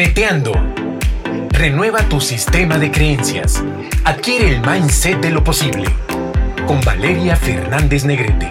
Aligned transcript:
Neteando. 0.00 0.52
Renueva 1.50 2.08
tu 2.08 2.22
sistema 2.22 2.78
de 2.78 2.90
creencias. 2.90 3.62
Adquiere 4.06 4.48
el 4.48 4.62
mindset 4.62 5.20
de 5.20 5.30
lo 5.30 5.44
posible. 5.44 5.90
Con 6.66 6.80
Valeria 6.80 7.36
Fernández 7.36 8.06
Negrete. 8.06 8.48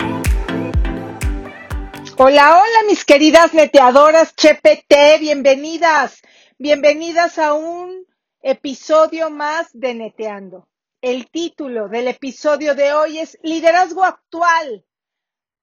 Hola, 2.17 2.59
hola 2.59 2.83
mis 2.85 3.03
queridas 3.03 3.55
neteadoras 3.55 4.35
CHPT, 4.35 5.19
bienvenidas. 5.19 6.21
Bienvenidas 6.59 7.39
a 7.39 7.55
un 7.55 8.05
episodio 8.43 9.31
más 9.31 9.69
de 9.73 9.95
Neteando. 9.95 10.67
El 11.01 11.31
título 11.31 11.89
del 11.89 12.09
episodio 12.09 12.75
de 12.75 12.93
hoy 12.93 13.17
es 13.17 13.39
Liderazgo 13.41 14.03
actual 14.03 14.85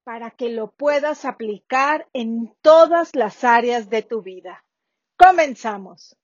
para 0.02 0.32
que 0.32 0.48
lo 0.48 0.72
puedas 0.72 1.24
aplicar 1.24 2.08
en 2.12 2.52
todas 2.60 3.14
las 3.14 3.44
áreas 3.44 3.88
de 3.88 4.02
tu 4.02 4.22
vida. 4.22 4.65
Comenzamos. 5.16 6.16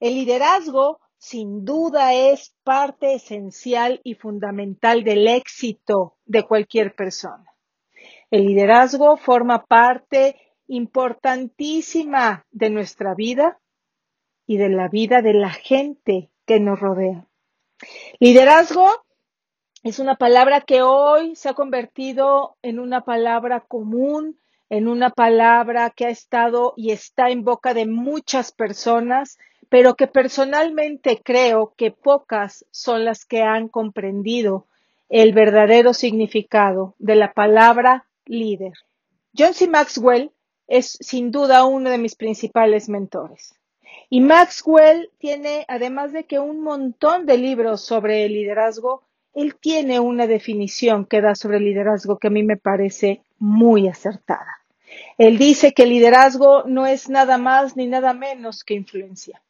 El 0.00 0.14
liderazgo 0.14 1.00
sin 1.18 1.64
duda 1.64 2.12
es 2.14 2.54
parte 2.62 3.14
esencial 3.14 4.00
y 4.04 4.14
fundamental 4.14 5.04
del 5.04 5.26
éxito 5.26 6.16
de 6.24 6.42
cualquier 6.44 6.94
persona. 6.94 7.52
El 8.30 8.46
liderazgo 8.46 9.16
forma 9.16 9.64
parte 9.64 10.36
importantísima 10.66 12.44
de 12.50 12.70
nuestra 12.70 13.14
vida 13.14 13.58
y 14.46 14.58
de 14.58 14.68
la 14.68 14.88
vida 14.88 15.22
de 15.22 15.34
la 15.34 15.50
gente 15.50 16.30
que 16.44 16.60
nos 16.60 16.80
rodea. 16.80 17.26
Liderazgo 18.20 18.88
es 19.82 19.98
una 19.98 20.16
palabra 20.16 20.62
que 20.62 20.82
hoy 20.82 21.36
se 21.36 21.48
ha 21.48 21.54
convertido 21.54 22.56
en 22.62 22.80
una 22.80 23.04
palabra 23.04 23.60
común, 23.60 24.40
en 24.68 24.88
una 24.88 25.10
palabra 25.10 25.90
que 25.90 26.06
ha 26.06 26.10
estado 26.10 26.74
y 26.76 26.90
está 26.90 27.30
en 27.30 27.44
boca 27.44 27.74
de 27.74 27.86
muchas 27.86 28.52
personas, 28.52 29.38
pero 29.68 29.94
que 29.94 30.06
personalmente 30.06 31.20
creo 31.22 31.74
que 31.76 31.90
pocas 31.90 32.64
son 32.70 33.04
las 33.04 33.24
que 33.24 33.42
han 33.42 33.68
comprendido 33.68 34.66
el 35.08 35.32
verdadero 35.32 35.94
significado 35.94 36.94
de 36.98 37.16
la 37.16 37.32
palabra 37.32 38.06
líder. 38.24 38.72
John 39.36 39.54
C. 39.54 39.68
Maxwell 39.68 40.32
es 40.66 40.98
sin 41.00 41.30
duda 41.30 41.64
uno 41.64 41.90
de 41.90 41.98
mis 41.98 42.16
principales 42.16 42.88
mentores. 42.88 43.54
Y 44.08 44.20
Maxwell 44.20 45.10
tiene, 45.18 45.64
además 45.68 46.12
de 46.12 46.24
que 46.24 46.38
un 46.38 46.60
montón 46.60 47.26
de 47.26 47.38
libros 47.38 47.80
sobre 47.80 48.24
el 48.24 48.32
liderazgo, 48.32 49.04
él 49.36 49.54
tiene 49.60 50.00
una 50.00 50.26
definición 50.26 51.04
que 51.04 51.20
da 51.20 51.34
sobre 51.34 51.58
el 51.58 51.64
liderazgo 51.64 52.18
que 52.18 52.28
a 52.28 52.30
mí 52.30 52.42
me 52.42 52.56
parece 52.56 53.22
muy 53.38 53.86
acertada. 53.86 54.62
Él 55.18 55.36
dice 55.36 55.74
que 55.74 55.82
el 55.82 55.90
liderazgo 55.90 56.64
no 56.64 56.86
es 56.86 57.10
nada 57.10 57.36
más 57.36 57.76
ni 57.76 57.86
nada 57.86 58.14
menos 58.14 58.64
que 58.64 58.72
influencia. 58.72 59.42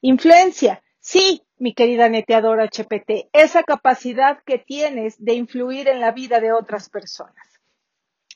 Influencia, 0.00 0.82
sí, 0.98 1.42
mi 1.58 1.74
querida 1.74 2.08
neteadora 2.08 2.64
HPT, 2.64 3.28
esa 3.34 3.62
capacidad 3.62 4.38
que 4.46 4.58
tienes 4.58 5.22
de 5.22 5.34
influir 5.34 5.88
en 5.88 6.00
la 6.00 6.12
vida 6.12 6.40
de 6.40 6.52
otras 6.52 6.88
personas 6.88 7.53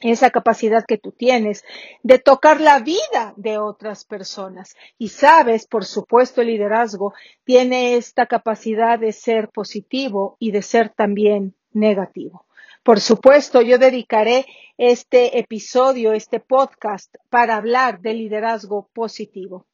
esa 0.01 0.31
capacidad 0.31 0.85
que 0.87 0.99
tú 0.99 1.13
tienes 1.13 1.65
de 2.03 2.19
tocar 2.19 2.61
la 2.61 2.79
vida 2.81 3.35
de 3.37 3.59
otras 3.59 4.05
personas. 4.05 4.77
Y 4.97 5.09
sabes, 5.09 5.67
por 5.67 5.85
supuesto, 5.85 6.41
el 6.41 6.49
liderazgo 6.49 7.15
tiene 7.45 7.97
esta 7.97 8.27
capacidad 8.27 8.99
de 8.99 9.13
ser 9.13 9.49
positivo 9.49 10.37
y 10.39 10.53
de 10.53 10.63
ser 10.63 10.91
también 10.91 11.55
negativo. 11.73 12.47
Por 12.83 13.01
supuesto, 13.01 13.61
yo 13.61 13.79
dedicaré 13.79 14.47
este 14.79 15.39
episodio, 15.39 16.13
este 16.13 16.41
podcast, 16.41 17.15
para 17.29 17.57
hablar 17.57 18.01
de 18.01 18.15
liderazgo 18.15 18.89
positivo. 18.95 19.67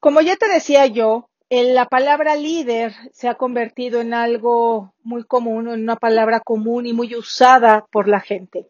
Como 0.00 0.20
ya 0.20 0.36
te 0.36 0.48
decía 0.48 0.86
yo, 0.86 1.28
la 1.50 1.86
palabra 1.86 2.36
líder 2.36 2.94
se 3.12 3.28
ha 3.28 3.34
convertido 3.34 4.00
en 4.00 4.14
algo 4.14 4.94
muy 5.02 5.24
común, 5.24 5.68
en 5.68 5.82
una 5.82 5.96
palabra 5.96 6.40
común 6.40 6.86
y 6.86 6.92
muy 6.92 7.14
usada 7.16 7.86
por 7.90 8.06
la 8.06 8.20
gente. 8.20 8.68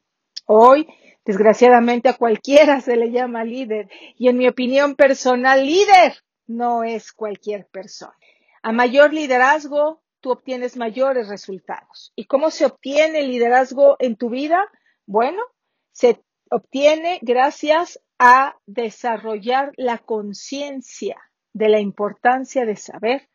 Hoy, 0.50 0.88
desgraciadamente, 1.26 2.08
a 2.08 2.16
cualquiera 2.16 2.80
se 2.80 2.96
le 2.96 3.10
llama 3.10 3.44
líder 3.44 3.90
y 4.16 4.28
en 4.28 4.38
mi 4.38 4.48
opinión 4.48 4.94
personal, 4.94 5.66
líder 5.66 6.14
no 6.46 6.84
es 6.84 7.12
cualquier 7.12 7.66
persona. 7.66 8.16
A 8.62 8.72
mayor 8.72 9.12
liderazgo, 9.12 10.00
tú 10.20 10.30
obtienes 10.30 10.78
mayores 10.78 11.28
resultados. 11.28 12.14
¿Y 12.16 12.24
cómo 12.24 12.50
se 12.50 12.64
obtiene 12.64 13.20
el 13.20 13.28
liderazgo 13.28 13.96
en 13.98 14.16
tu 14.16 14.30
vida? 14.30 14.64
Bueno, 15.04 15.42
se 15.92 16.24
obtiene 16.50 17.18
gracias 17.20 18.00
a 18.18 18.56
desarrollar 18.64 19.72
la 19.76 19.98
conciencia 19.98 21.18
de 21.52 21.68
la 21.68 21.80
importancia 21.80 22.64
de 22.64 22.76
saber 22.76 23.28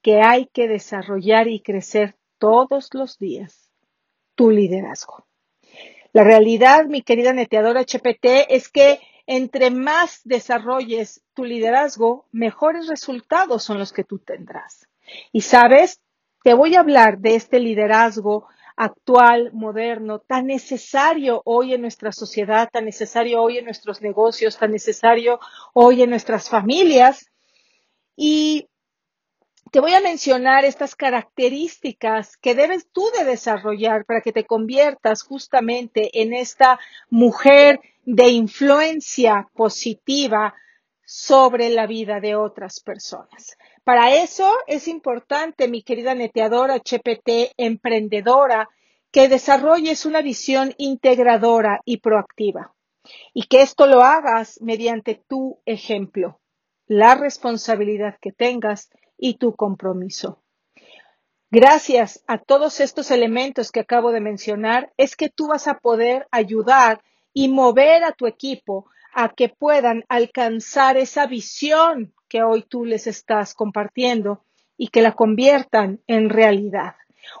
que 0.00 0.22
hay 0.22 0.46
que 0.46 0.66
desarrollar 0.66 1.46
y 1.46 1.60
crecer 1.60 2.16
todos 2.38 2.88
los 2.94 3.18
días 3.18 3.70
tu 4.34 4.48
liderazgo. 4.48 5.26
La 6.14 6.22
realidad, 6.22 6.86
mi 6.86 7.02
querida 7.02 7.32
neteadora 7.32 7.80
HPT, 7.80 8.46
es 8.48 8.68
que 8.68 9.00
entre 9.26 9.72
más 9.72 10.20
desarrolles 10.22 11.24
tu 11.34 11.44
liderazgo, 11.44 12.28
mejores 12.30 12.86
resultados 12.86 13.64
son 13.64 13.80
los 13.80 13.92
que 13.92 14.04
tú 14.04 14.20
tendrás. 14.20 14.86
Y 15.32 15.40
sabes, 15.40 16.00
te 16.44 16.54
voy 16.54 16.76
a 16.76 16.80
hablar 16.80 17.18
de 17.18 17.34
este 17.34 17.58
liderazgo 17.58 18.46
actual, 18.76 19.50
moderno, 19.52 20.20
tan 20.20 20.46
necesario 20.46 21.42
hoy 21.44 21.74
en 21.74 21.80
nuestra 21.80 22.12
sociedad, 22.12 22.68
tan 22.72 22.84
necesario 22.84 23.42
hoy 23.42 23.58
en 23.58 23.64
nuestros 23.64 24.00
negocios, 24.00 24.56
tan 24.56 24.70
necesario 24.70 25.40
hoy 25.72 26.02
en 26.02 26.10
nuestras 26.10 26.48
familias. 26.48 27.28
Y 28.14 28.68
te 29.74 29.80
voy 29.80 29.92
a 29.92 30.00
mencionar 30.00 30.64
estas 30.64 30.94
características 30.94 32.36
que 32.36 32.54
debes 32.54 32.86
tú 32.92 33.10
de 33.18 33.24
desarrollar 33.24 34.04
para 34.04 34.20
que 34.20 34.30
te 34.30 34.44
conviertas 34.44 35.24
justamente 35.24 36.22
en 36.22 36.32
esta 36.32 36.78
mujer 37.10 37.80
de 38.04 38.28
influencia 38.28 39.48
positiva 39.52 40.54
sobre 41.04 41.70
la 41.70 41.88
vida 41.88 42.20
de 42.20 42.36
otras 42.36 42.78
personas. 42.78 43.58
Para 43.82 44.14
eso 44.14 44.48
es 44.68 44.86
importante, 44.86 45.66
mi 45.66 45.82
querida 45.82 46.14
neteadora 46.14 46.76
HPT, 46.76 47.54
emprendedora, 47.56 48.68
que 49.10 49.28
desarrolles 49.28 50.06
una 50.06 50.22
visión 50.22 50.72
integradora 50.78 51.80
y 51.84 51.96
proactiva 51.96 52.72
y 53.32 53.48
que 53.48 53.62
esto 53.62 53.88
lo 53.88 54.02
hagas 54.04 54.60
mediante 54.62 55.20
tu 55.26 55.58
ejemplo, 55.66 56.38
la 56.86 57.16
responsabilidad 57.16 58.18
que 58.20 58.30
tengas 58.30 58.88
y 59.16 59.34
tu 59.34 59.54
compromiso. 59.54 60.42
Gracias 61.50 62.24
a 62.26 62.38
todos 62.38 62.80
estos 62.80 63.10
elementos 63.10 63.70
que 63.70 63.80
acabo 63.80 64.10
de 64.10 64.20
mencionar, 64.20 64.92
es 64.96 65.14
que 65.14 65.28
tú 65.28 65.46
vas 65.46 65.68
a 65.68 65.78
poder 65.78 66.26
ayudar 66.32 67.00
y 67.32 67.48
mover 67.48 68.02
a 68.04 68.12
tu 68.12 68.26
equipo 68.26 68.90
a 69.12 69.28
que 69.28 69.48
puedan 69.48 70.04
alcanzar 70.08 70.96
esa 70.96 71.26
visión 71.26 72.12
que 72.28 72.42
hoy 72.42 72.62
tú 72.62 72.84
les 72.84 73.06
estás 73.06 73.54
compartiendo 73.54 74.44
y 74.76 74.88
que 74.88 75.02
la 75.02 75.12
conviertan 75.12 76.00
en 76.08 76.28
realidad. 76.28 76.96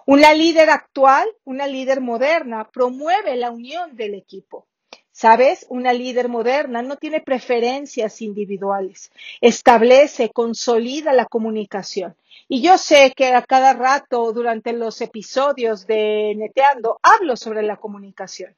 Una 0.06 0.32
líder 0.32 0.70
actual, 0.70 1.28
una 1.44 1.66
líder 1.66 2.00
moderna, 2.00 2.70
promueve 2.70 3.36
la 3.36 3.50
unión 3.50 3.96
del 3.96 4.14
equipo. 4.14 4.68
¿Sabes? 5.16 5.64
Una 5.68 5.92
líder 5.92 6.28
moderna 6.28 6.82
no 6.82 6.96
tiene 6.96 7.20
preferencias 7.20 8.20
individuales. 8.20 9.12
Establece, 9.40 10.30
consolida 10.30 11.12
la 11.12 11.26
comunicación. 11.26 12.16
Y 12.48 12.62
yo 12.62 12.78
sé 12.78 13.12
que 13.16 13.32
a 13.32 13.42
cada 13.42 13.74
rato 13.74 14.32
durante 14.32 14.72
los 14.72 15.00
episodios 15.00 15.86
de 15.86 16.34
Neteando 16.36 16.98
hablo 17.00 17.36
sobre 17.36 17.62
la 17.62 17.76
comunicación. 17.76 18.56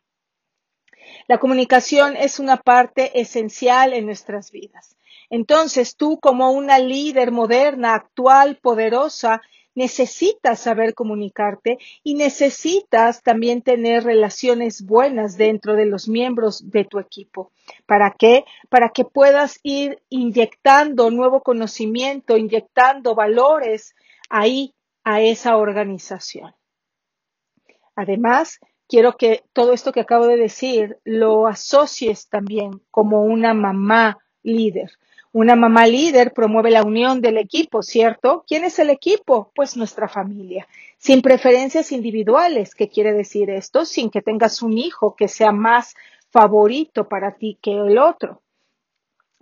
La 1.28 1.36
comunicación 1.36 2.16
es 2.16 2.38
una 2.38 2.56
parte 2.56 3.20
esencial 3.20 3.92
en 3.92 4.06
nuestras 4.06 4.50
vidas. 4.50 4.97
Entonces 5.28 5.94
tú 5.94 6.18
como 6.20 6.52
una 6.52 6.78
líder 6.78 7.32
moderna, 7.32 7.94
actual, 7.94 8.56
poderosa, 8.56 9.42
necesitas 9.76 10.58
saber 10.58 10.94
comunicarte 10.94 11.78
y 12.02 12.14
necesitas 12.14 13.22
también 13.22 13.62
tener 13.62 14.02
relaciones 14.02 14.84
buenas 14.84 15.36
dentro 15.36 15.74
de 15.74 15.86
los 15.86 16.08
miembros 16.08 16.70
de 16.70 16.84
tu 16.84 16.98
equipo. 16.98 17.52
¿Para 17.84 18.16
qué? 18.18 18.44
Para 18.68 18.88
que 18.88 19.04
puedas 19.04 19.60
ir 19.62 20.02
inyectando 20.08 21.10
nuevo 21.10 21.42
conocimiento, 21.42 22.36
inyectando 22.36 23.14
valores 23.14 23.94
ahí 24.30 24.74
a 25.04 25.20
esa 25.20 25.56
organización. 25.58 26.54
Además, 27.94 28.58
quiero 28.88 29.16
que 29.16 29.44
todo 29.52 29.72
esto 29.72 29.92
que 29.92 30.00
acabo 30.00 30.26
de 30.26 30.36
decir 30.36 30.98
lo 31.04 31.46
asocies 31.46 32.28
también 32.28 32.82
como 32.90 33.24
una 33.24 33.52
mamá 33.52 34.18
líder. 34.42 34.90
Una 35.36 35.54
mamá 35.54 35.86
líder 35.86 36.33
promueve 36.33 36.71
la 36.71 36.83
unión 36.83 37.21
del 37.21 37.36
equipo, 37.36 37.83
¿cierto? 37.83 38.42
¿Quién 38.48 38.65
es 38.65 38.78
el 38.78 38.88
equipo? 38.88 39.53
Pues 39.54 39.77
nuestra 39.77 40.09
familia, 40.09 40.66
sin 40.97 41.21
preferencias 41.21 41.92
individuales. 41.92 42.74
¿Qué 42.74 42.88
quiere 42.88 43.12
decir 43.12 43.50
esto? 43.50 43.84
Sin 43.84 44.09
que 44.09 44.22
tengas 44.22 44.62
un 44.62 44.78
hijo 44.78 45.15
que 45.15 45.28
sea 45.28 45.53
más 45.53 45.94
favorito 46.30 47.06
para 47.06 47.33
ti 47.33 47.59
que 47.60 47.72
el 47.72 47.98
otro. 47.98 48.41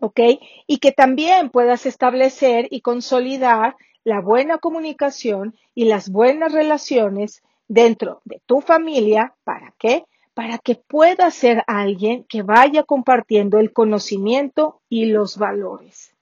¿ok? 0.00 0.18
Y 0.66 0.78
que 0.78 0.90
también 0.90 1.50
puedas 1.50 1.86
establecer 1.86 2.66
y 2.72 2.80
consolidar 2.80 3.76
la 4.02 4.20
buena 4.20 4.58
comunicación 4.58 5.54
y 5.76 5.84
las 5.84 6.10
buenas 6.10 6.52
relaciones 6.52 7.44
dentro 7.68 8.20
de 8.24 8.42
tu 8.46 8.60
familia. 8.60 9.36
¿Para 9.44 9.72
qué? 9.78 10.06
Para 10.34 10.58
que 10.58 10.74
puedas 10.74 11.34
ser 11.34 11.62
alguien 11.66 12.24
que 12.28 12.42
vaya 12.42 12.82
compartiendo 12.82 13.58
el 13.58 13.72
conocimiento 13.72 14.80
y 14.88 15.06
los 15.06 15.38
valores. 15.38 16.13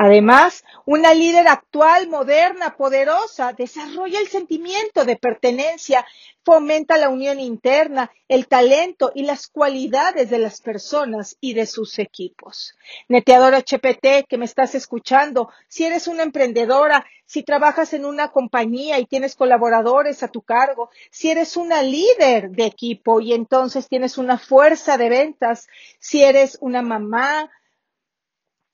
Además, 0.00 0.62
una 0.86 1.12
líder 1.12 1.48
actual, 1.48 2.06
moderna, 2.06 2.76
poderosa, 2.76 3.52
desarrolla 3.52 4.20
el 4.20 4.28
sentimiento 4.28 5.04
de 5.04 5.16
pertenencia, 5.16 6.06
fomenta 6.44 6.96
la 6.96 7.08
unión 7.08 7.40
interna, 7.40 8.08
el 8.28 8.46
talento 8.46 9.10
y 9.12 9.24
las 9.24 9.48
cualidades 9.48 10.30
de 10.30 10.38
las 10.38 10.60
personas 10.60 11.36
y 11.40 11.54
de 11.54 11.66
sus 11.66 11.98
equipos. 11.98 12.76
Neteador 13.08 13.56
HPT, 13.56 14.28
que 14.28 14.38
me 14.38 14.44
estás 14.44 14.76
escuchando, 14.76 15.50
si 15.66 15.84
eres 15.84 16.06
una 16.06 16.22
emprendedora, 16.22 17.04
si 17.26 17.42
trabajas 17.42 17.92
en 17.92 18.04
una 18.04 18.30
compañía 18.30 19.00
y 19.00 19.04
tienes 19.06 19.34
colaboradores 19.34 20.22
a 20.22 20.28
tu 20.28 20.42
cargo, 20.42 20.90
si 21.10 21.28
eres 21.28 21.56
una 21.56 21.82
líder 21.82 22.50
de 22.52 22.66
equipo 22.66 23.20
y 23.20 23.32
entonces 23.32 23.88
tienes 23.88 24.16
una 24.16 24.38
fuerza 24.38 24.96
de 24.96 25.08
ventas, 25.08 25.66
si 25.98 26.22
eres 26.22 26.56
una 26.60 26.82
mamá, 26.82 27.50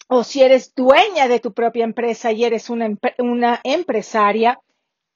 o 0.09 0.25
si 0.25 0.43
eres 0.43 0.75
dueña 0.75 1.29
de 1.29 1.41
tu 1.41 1.53
propia 1.53 1.85
empresa 1.85 2.33
y 2.33 2.45
eres 2.45 2.71
una, 2.71 2.89
una 3.19 3.61
empresaria, 3.65 4.61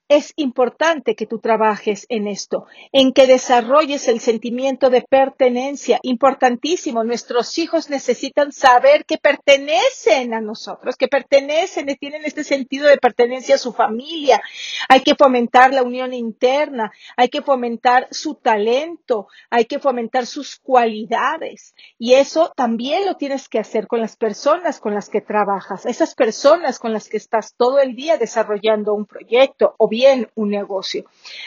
es 0.08 0.32
importante 0.36 1.14
que 1.14 1.26
tú 1.26 1.38
trabajes 1.38 2.06
en 2.08 2.26
esto, 2.26 2.66
en 2.92 3.12
que 3.12 3.26
desarrolles 3.26 4.08
el 4.08 4.20
sentimiento 4.20 4.88
de 4.88 5.02
pertenencia. 5.02 6.00
Importantísimo, 6.02 7.04
nuestros 7.04 7.58
hijos 7.58 7.90
necesitan 7.90 8.50
saber 8.52 9.04
que 9.04 9.18
pertenecen 9.18 10.32
a 10.32 10.40
nosotros, 10.40 10.96
que 10.96 11.08
pertenecen, 11.08 11.86
tienen 12.00 12.24
este 12.24 12.42
sentido 12.42 12.88
de 12.88 12.96
pertenencia 12.96 13.56
a 13.56 13.58
su 13.58 13.74
familia. 13.74 14.40
Hay 14.88 15.02
que 15.02 15.14
fomentar 15.14 15.74
la 15.74 15.82
unión 15.82 16.14
interna, 16.14 16.90
hay 17.16 17.28
que 17.28 17.42
fomentar 17.42 18.08
su 18.10 18.34
talento, 18.34 19.28
hay 19.50 19.66
que 19.66 19.78
fomentar 19.78 20.24
sus 20.24 20.56
cualidades. 20.56 21.74
Y 21.98 22.14
eso 22.14 22.50
también 22.56 23.04
lo 23.04 23.16
tienes 23.16 23.48
que 23.48 23.58
hacer 23.58 23.86
con 23.86 24.00
las 24.00 24.16
personas 24.16 24.80
con 24.80 24.94
las 24.94 25.10
que 25.10 25.20
trabajas, 25.20 25.84
esas 25.84 26.14
personas 26.14 26.78
con 26.78 26.94
las 26.94 27.10
que 27.10 27.18
estás 27.18 27.54
todo 27.56 27.78
el 27.78 27.94
día 27.94 28.16
desarrollando 28.16 28.94
un 28.94 29.04
proyecto 29.04 29.74
o 29.76 29.88
bien 29.88 29.97
un 30.34 30.50
negocio. 30.50 31.04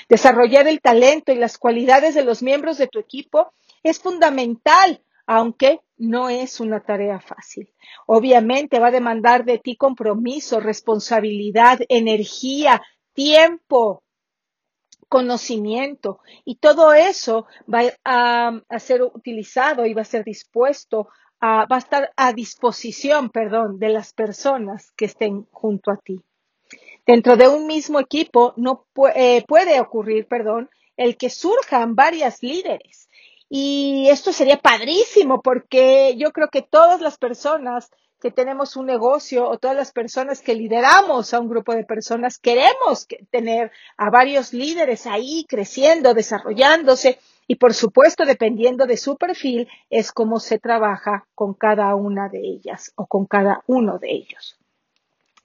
Desarrollar 0.09 0.68
el 0.68 0.81
talento 0.81 1.31
y 1.31 1.36
las 1.36 1.57
cualidades 1.57 2.15
de 2.15 2.24
los 2.24 2.42
miembros 2.42 2.77
de 2.77 2.88
tu 2.88 3.00
equipo 3.00 3.53
es 3.83 4.00
fundamental, 4.00 5.01
aunque 5.25 5.81
no 5.98 6.30
es 6.30 6.59
una 6.59 6.81
tarea 6.81 7.19
fácil. 7.19 7.74
Obviamente 8.07 8.80
va 8.80 8.88
a 8.88 8.92
demandar 8.92 9.45
de 9.45 9.59
ti 9.59 9.75
compromiso, 9.75 10.59
responsabilidad, 10.59 11.80
energía, 11.89 12.81
tiempo, 13.13 14.03
conocimiento 15.12 16.21
y 16.45 16.56
todo 16.56 16.94
eso 16.94 17.45
va 17.71 17.81
a, 18.06 18.80
ser 18.80 19.03
utilizado 19.03 19.86
y 19.86 19.94
va 19.94 20.03
a 20.03 20.06
ser 20.06 20.24
dispuesto 20.24 21.09
a, 21.42 21.65
va 21.65 21.75
a 21.75 21.80
estar 21.80 22.12
a 22.15 22.31
disposición, 22.31 23.30
perdón, 23.30 23.77
de 23.77 23.89
las 23.89 24.13
personas 24.13 24.92
que 24.92 25.06
estén 25.06 25.48
junto 25.51 25.92
a 25.92 25.98
ti. 25.98 26.24
Dentro 27.12 27.36
de 27.36 27.50
un 27.50 27.68
mismo 27.68 28.00
equipo 28.00 28.54
no 28.56 28.86
eh, 29.16 29.44
puede 29.46 29.81
ocurrir, 29.81 30.30
perdón, 30.30 30.69
el 30.96 31.18
que 31.18 31.30
surjan 31.30 31.94
varias 31.94 32.42
líderes. 32.42 33.10
Y 33.50 34.08
esto 34.08 34.31
sería 34.31 34.56
padrísimo 34.56 35.42
porque 35.42 36.16
yo 36.18 36.31
creo 36.31 36.48
que 36.48 36.62
todas 36.62 37.02
las 37.02 37.18
personas 37.18 37.92
que 38.22 38.31
tenemos 38.31 38.78
un 38.78 38.86
negocio 38.86 39.46
o 39.50 39.58
todas 39.58 39.75
las 39.75 39.92
personas 39.92 40.42
que 40.42 40.56
lideramos 40.56 41.34
a 41.34 41.42
un 41.42 41.50
grupo 41.50 41.75
de 41.75 41.84
personas 41.84 42.40
queremos 42.40 43.08
tener 43.30 43.74
a 43.98 44.10
varios 44.10 44.54
líderes 44.54 45.06
ahí 45.06 45.46
creciendo, 45.50 46.13
desarrollándose 46.13 47.19
y 47.46 47.56
por 47.56 47.74
supuesto 47.74 48.24
dependiendo 48.24 48.86
de 48.86 48.96
su 48.96 49.18
perfil 49.18 49.68
es 49.90 50.13
cómo 50.13 50.40
se 50.40 50.60
trabaja 50.60 51.28
con 51.36 51.56
cada 51.56 51.94
una 51.94 52.30
de 52.30 52.40
ellas 52.40 52.94
o 52.96 53.06
con 53.06 53.25
cada 53.25 53.66
uno 53.68 54.00
de 54.00 54.13
ellos. 54.13 54.61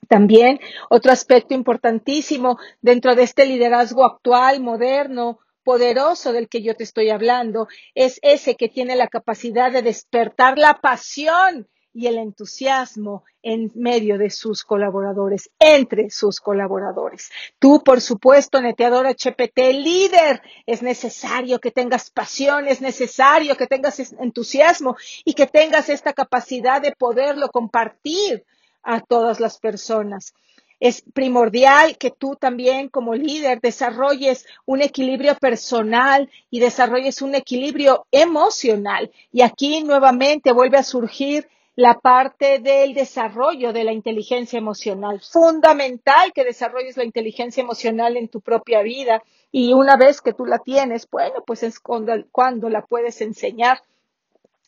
También 0.09 0.61
otro 0.89 1.13
aspecto 1.13 1.55
importantísimo 1.55 2.59
dentro 2.81 3.15
de 3.15 3.25
este 3.25 3.47
liderazgo 3.47 4.05
actual, 4.05 4.61
moderno, 4.61 5.41
poderoso 5.65 6.33
del 6.33 6.49
que 6.49 6.63
yo 6.63 6.77
te 6.77 6.85
estoy 6.85 7.11
hablando, 7.11 7.67
es 7.95 8.21
ese 8.23 8.55
que 8.55 8.69
tiene 8.69 8.95
la 8.95 9.09
capacidad 9.09 9.73
de 9.73 9.83
despertar 9.83 10.59
la 10.59 10.75
pasión 10.81 11.69
y 11.93 12.07
el 12.07 12.19
entusiasmo 12.19 13.25
en 13.43 13.73
medio 13.75 14.19
de 14.19 14.29
sus 14.29 14.65
colaboradores, 14.65 15.51
entre 15.59 16.11
sus 16.11 16.41
colaboradores. 16.41 17.31
Tú, 17.59 17.83
por 17.83 18.03
supuesto, 18.03 18.61
neteador 18.61 19.07
HPT, 19.07 19.59
líder, 19.73 20.43
es 20.67 20.83
necesario 20.83 21.59
que 21.59 21.71
tengas 21.71 22.11
pasión, 22.11 22.69
es 22.69 22.83
necesario 22.83 23.57
que 23.57 23.67
tengas 23.67 23.99
entusiasmo 24.21 24.97
y 25.25 25.33
que 25.33 25.47
tengas 25.47 25.89
esta 25.89 26.13
capacidad 26.13 26.83
de 26.83 26.93
poderlo 26.93 27.49
compartir 27.49 28.45
a 28.87 29.01
todas 29.01 29.41
las 29.41 29.59
personas. 29.59 30.33
Es 30.79 31.03
primordial 31.15 31.97
que 31.99 32.11
tú 32.11 32.37
también 32.37 32.89
como 32.89 33.15
líder 33.15 33.61
desarrolles 33.61 34.47
un 34.67 34.83
equilibrio 34.83 35.35
personal 35.37 36.31
y 36.51 36.61
desarrolles 36.61 37.23
un 37.23 37.35
equilibrio 37.35 38.07
emocional. 38.11 39.11
Y 39.33 39.43
aquí 39.43 39.83
nuevamente 39.83 40.53
vuelve 40.53 40.79
a 40.79 40.83
surgir 40.83 41.49
la 41.77 42.01
parte 42.01 42.59
del 42.59 42.95
desarrollo 42.95 43.73
de 43.73 43.85
la 43.85 43.93
inteligencia 43.93 44.59
emocional. 44.59 45.21
Fundamental 45.21 46.33
que 46.33 46.45
desarrolles 46.45 46.97
la 46.97 47.05
inteligencia 47.05 47.63
emocional 47.63 48.17
en 48.17 48.29
tu 48.29 48.41
propia 48.41 48.83
vida 48.83 49.23
y 49.53 49.73
una 49.73 49.97
vez 49.97 50.21
que 50.21 50.33
tú 50.33 50.47
la 50.47 50.59
tienes, 50.59 51.09
bueno, 51.11 51.43
pues 51.47 51.63
es 51.63 51.79
cuando, 51.81 52.69
la 52.69 52.85
puedes 52.85 53.21
enseñar 53.21 53.83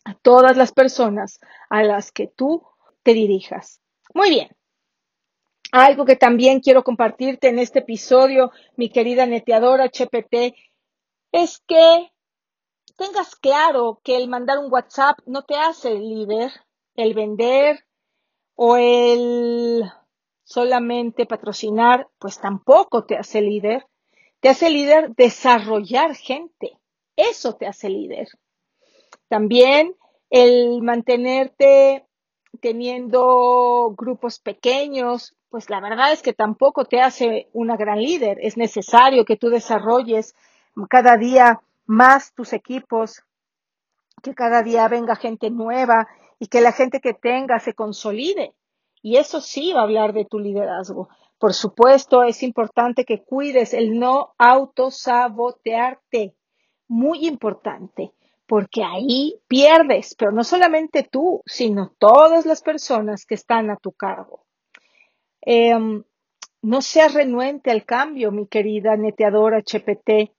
a 0.04 0.14
todas 0.14 0.56
las 0.56 0.72
personas 0.72 1.40
a 1.68 1.82
las 1.82 2.12
que 2.12 2.26
tú 2.26 2.62
te 3.02 3.14
dirijas. 3.14 3.80
Muy 4.18 4.30
bien. 4.30 4.48
Algo 5.70 6.04
que 6.04 6.16
también 6.16 6.58
quiero 6.58 6.82
compartirte 6.82 7.50
en 7.50 7.60
este 7.60 7.78
episodio, 7.78 8.50
mi 8.74 8.90
querida 8.90 9.26
neteadora 9.26 9.84
HPT, 9.84 10.56
es 11.30 11.60
que 11.68 12.10
tengas 12.96 13.36
claro 13.36 14.00
que 14.02 14.16
el 14.16 14.26
mandar 14.28 14.58
un 14.58 14.72
WhatsApp 14.72 15.20
no 15.26 15.44
te 15.44 15.54
hace 15.54 15.94
líder, 15.94 16.50
el 16.96 17.14
vender 17.14 17.84
o 18.56 18.76
el 18.76 19.84
solamente 20.42 21.24
patrocinar, 21.24 22.08
pues 22.18 22.40
tampoco 22.40 23.04
te 23.04 23.16
hace 23.16 23.40
líder. 23.40 23.86
Te 24.40 24.48
hace 24.48 24.68
líder 24.68 25.14
desarrollar 25.14 26.16
gente. 26.16 26.76
Eso 27.14 27.54
te 27.54 27.68
hace 27.68 27.88
líder. 27.88 28.26
También 29.28 29.94
el 30.28 30.82
mantenerte 30.82 32.07
teniendo 32.60 33.94
grupos 33.96 34.38
pequeños, 34.38 35.34
pues 35.48 35.70
la 35.70 35.80
verdad 35.80 36.12
es 36.12 36.22
que 36.22 36.32
tampoco 36.32 36.84
te 36.84 37.00
hace 37.00 37.48
una 37.52 37.76
gran 37.76 38.00
líder. 38.00 38.38
Es 38.40 38.56
necesario 38.56 39.24
que 39.24 39.36
tú 39.36 39.48
desarrolles 39.48 40.34
cada 40.88 41.16
día 41.16 41.60
más 41.86 42.34
tus 42.34 42.52
equipos, 42.52 43.22
que 44.22 44.34
cada 44.34 44.62
día 44.62 44.86
venga 44.88 45.16
gente 45.16 45.50
nueva 45.50 46.08
y 46.38 46.48
que 46.48 46.60
la 46.60 46.72
gente 46.72 47.00
que 47.00 47.14
tenga 47.14 47.58
se 47.58 47.74
consolide. 47.74 48.54
Y 49.00 49.16
eso 49.16 49.40
sí 49.40 49.72
va 49.72 49.80
a 49.80 49.84
hablar 49.84 50.12
de 50.12 50.24
tu 50.24 50.38
liderazgo. 50.38 51.08
Por 51.38 51.54
supuesto, 51.54 52.24
es 52.24 52.42
importante 52.42 53.04
que 53.04 53.22
cuides 53.22 53.72
el 53.72 53.98
no 53.98 54.34
autosabotearte. 54.38 56.34
Muy 56.88 57.26
importante 57.26 58.12
porque 58.48 58.82
ahí 58.82 59.38
pierdes, 59.46 60.14
pero 60.18 60.32
no 60.32 60.42
solamente 60.42 61.02
tú, 61.02 61.42
sino 61.44 61.92
todas 61.98 62.46
las 62.46 62.62
personas 62.62 63.26
que 63.26 63.34
están 63.34 63.70
a 63.70 63.76
tu 63.76 63.92
cargo. 63.92 64.46
Em, 65.42 66.02
no 66.62 66.80
seas 66.80 67.12
renuente 67.12 67.70
al 67.70 67.84
cambio, 67.84 68.32
mi 68.32 68.46
querida 68.46 68.96
neteadora 68.96 69.58
HPT. 69.58 70.32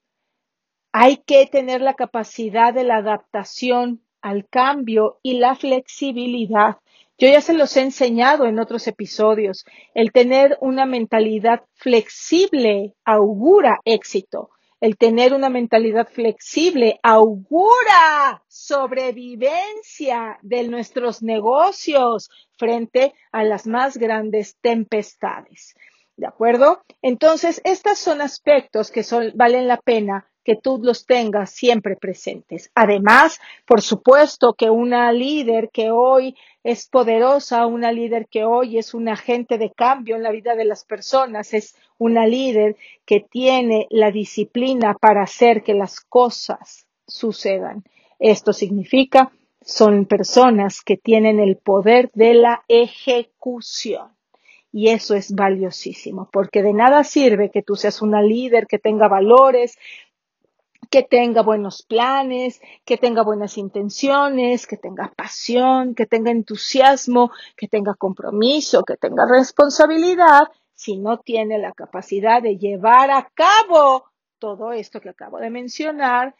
Hay 0.91 1.17
que 1.17 1.45
tener 1.45 1.81
la 1.81 1.93
capacidad 1.93 2.73
de 2.73 2.83
la 2.83 2.97
adaptación 2.97 4.01
al 4.21 4.49
cambio 4.49 5.19
y 5.21 5.37
la 5.37 5.55
flexibilidad. 5.55 6.77
Yo 7.19 7.27
ya 7.27 7.41
se 7.41 7.53
los 7.53 7.77
he 7.77 7.81
enseñado 7.81 8.45
en 8.47 8.59
otros 8.59 8.87
episodios. 8.87 9.65
El 9.93 10.11
tener 10.11 10.57
una 10.61 10.87
mentalidad 10.87 11.61
flexible 11.75 12.95
augura 13.05 13.79
éxito. 13.85 14.49
El 14.81 14.97
tener 14.97 15.33
una 15.33 15.49
mentalidad 15.49 16.07
flexible 16.07 16.99
augura 17.03 18.43
sobrevivencia 18.47 20.39
de 20.41 20.67
nuestros 20.67 21.21
negocios 21.21 22.29
frente 22.57 23.13
a 23.31 23.43
las 23.43 23.67
más 23.67 23.97
grandes 23.97 24.57
tempestades. 24.61 25.75
¿De 26.15 26.27
acuerdo? 26.27 26.83
Entonces, 27.01 27.61
estos 27.63 27.97
son 27.97 28.21
aspectos 28.21 28.91
que 28.91 29.05
valen 29.35 29.67
la 29.67 29.77
pena 29.77 30.29
que 30.49 30.55
tú 30.55 30.79
los 30.81 31.05
tengas 31.05 31.51
siempre 31.51 31.95
presentes. 31.95 32.71
Además, 32.73 33.39
por 33.67 33.83
supuesto 33.83 34.55
que 34.55 34.71
una 34.71 35.11
líder 35.11 35.69
que 35.71 35.91
hoy 35.91 36.35
es 36.63 36.87
poderosa, 36.87 37.67
una 37.67 37.91
líder 37.91 38.25
que 38.27 38.45
hoy 38.45 38.79
es 38.79 38.95
un 38.95 39.09
agente 39.09 39.59
de 39.59 39.69
cambio 39.69 40.15
en 40.15 40.23
la 40.23 40.31
vida 40.31 40.55
de 40.55 40.65
las 40.65 40.85
personas, 40.85 41.53
es 41.53 41.75
una 41.99 42.25
líder 42.25 42.77
que 43.05 43.19
tiene 43.19 43.85
la 43.91 44.09
disciplina 44.09 44.95
para 44.99 45.21
hacer 45.21 45.61
que 45.61 45.75
las 45.75 45.99
cosas 45.99 46.87
sucedan. 47.05 47.83
Esto 48.17 48.51
significa, 48.51 49.31
son 49.61 50.05
personas 50.05 50.81
que 50.81 50.97
tienen 50.97 51.39
el 51.39 51.57
poder 51.57 52.09
de 52.15 52.33
la 52.33 52.63
ejecución. 52.67 54.17
Y 54.71 54.89
eso 54.89 55.15
es 55.15 55.33
valiosísimo, 55.33 56.29
porque 56.31 56.61
de 56.61 56.73
nada 56.73 57.03
sirve 57.03 57.49
que 57.49 57.63
tú 57.63 57.75
seas 57.75 58.03
una 58.03 58.21
líder 58.21 58.67
que 58.67 58.77
tenga 58.77 59.07
valores, 59.07 59.77
que 60.89 61.03
tenga 61.03 61.41
buenos 61.41 61.83
planes, 61.83 62.61
que 62.85 62.97
tenga 62.97 63.21
buenas 63.23 63.57
intenciones, 63.57 64.65
que 64.65 64.77
tenga 64.77 65.11
pasión, 65.15 65.93
que 65.93 66.05
tenga 66.05 66.31
entusiasmo, 66.31 67.31
que 67.55 67.67
tenga 67.67 67.93
compromiso, 67.93 68.83
que 68.83 68.97
tenga 68.97 69.25
responsabilidad, 69.25 70.47
si 70.73 70.97
no 70.97 71.19
tiene 71.19 71.59
la 71.59 71.73
capacidad 71.73 72.41
de 72.41 72.57
llevar 72.57 73.11
a 73.11 73.29
cabo 73.33 74.05
todo 74.39 74.71
esto 74.71 75.01
que 75.01 75.09
acabo 75.09 75.37
de 75.37 75.49
mencionar 75.49 76.35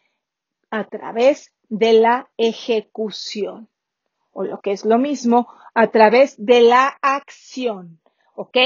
a 0.72 0.86
través 0.86 1.54
de 1.68 1.94
la 1.94 2.30
ejecución, 2.38 3.68
o 4.32 4.44
lo 4.44 4.62
que 4.62 4.72
es 4.72 4.86
lo 4.86 4.98
mismo, 4.98 5.48
a 5.74 5.88
través 5.88 6.36
de 6.38 6.62
la 6.62 6.88
acción. 7.02 8.00
¿Ok? 8.36 8.58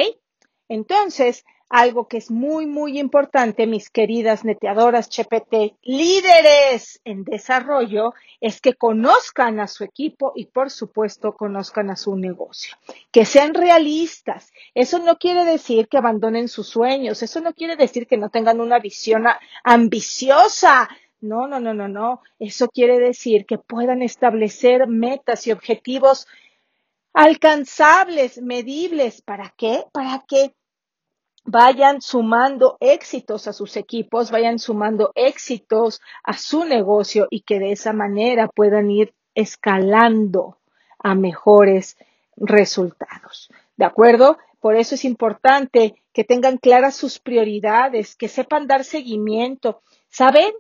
Entonces, 0.70 1.44
algo 1.70 2.08
que 2.08 2.18
es 2.18 2.30
muy, 2.30 2.66
muy 2.66 3.00
importante, 3.00 3.66
mis 3.66 3.90
queridas 3.90 4.46
neteadoras 4.46 5.10
Chepete, 5.10 5.76
líderes 5.82 7.02
en 7.04 7.24
desarrollo, 7.24 8.14
es 8.42 8.62
que 8.62 8.74
conozcan 8.74 9.60
a 9.60 9.68
su 9.68 9.84
equipo 9.84 10.34
y, 10.36 10.46
por 10.46 10.70
supuesto, 10.70 11.34
conozcan 11.34 11.90
a 11.90 11.96
su 11.96 12.16
negocio. 12.16 12.76
Que 13.12 13.26
sean 13.26 13.54
realistas. 13.54 14.52
Eso 14.76 15.00
no 15.00 15.18
quiere 15.18 15.46
decir 15.46 15.88
que 15.88 15.98
abandonen 15.98 16.48
sus 16.48 16.68
sueños. 16.68 17.24
Eso 17.24 17.42
no 17.42 17.54
quiere 17.54 17.76
decir 17.76 18.06
que 18.06 18.18
no 18.18 18.30
tengan 18.30 18.62
una 18.62 18.80
visión 18.80 19.26
ambiciosa. 19.64 20.90
No, 21.22 21.48
no, 21.48 21.60
no, 21.60 21.74
no, 21.74 21.88
no. 21.88 22.22
Eso 22.38 22.68
quiere 22.70 23.00
decir 23.00 23.46
que 23.46 23.58
puedan 23.58 24.02
establecer 24.02 24.88
metas 24.88 25.48
y 25.48 25.52
objetivos 25.52 26.28
alcanzables, 27.14 28.42
medibles. 28.42 29.22
¿Para 29.22 29.54
qué? 29.58 29.86
Para 29.94 30.24
que 30.28 30.54
vayan 31.46 32.02
sumando 32.02 32.78
éxitos 32.80 33.48
a 33.48 33.54
sus 33.54 33.76
equipos, 33.78 34.32
vayan 34.32 34.60
sumando 34.60 35.12
éxitos 35.16 36.02
a 36.24 36.34
su 36.34 36.66
negocio 36.66 37.28
y 37.30 37.42
que 37.42 37.60
de 37.60 37.72
esa 37.72 37.94
manera 37.94 38.48
puedan 38.48 38.90
ir 38.90 39.14
escalando 39.36 40.58
a 41.00 41.16
mejores 41.16 41.98
resultados. 42.38 43.50
¿De 43.76 43.86
acuerdo? 43.86 44.38
Por 44.60 44.76
eso 44.76 44.96
es 44.96 45.04
importante 45.04 46.02
que 46.14 46.24
tengan 46.24 46.58
claras 46.58 46.96
sus 46.96 47.20
prioridades, 47.20 48.16
que 48.16 48.30
sepan 48.30 48.68
dar 48.68 48.84
seguimiento. 48.86 49.82
¿Saben? 50.10 50.54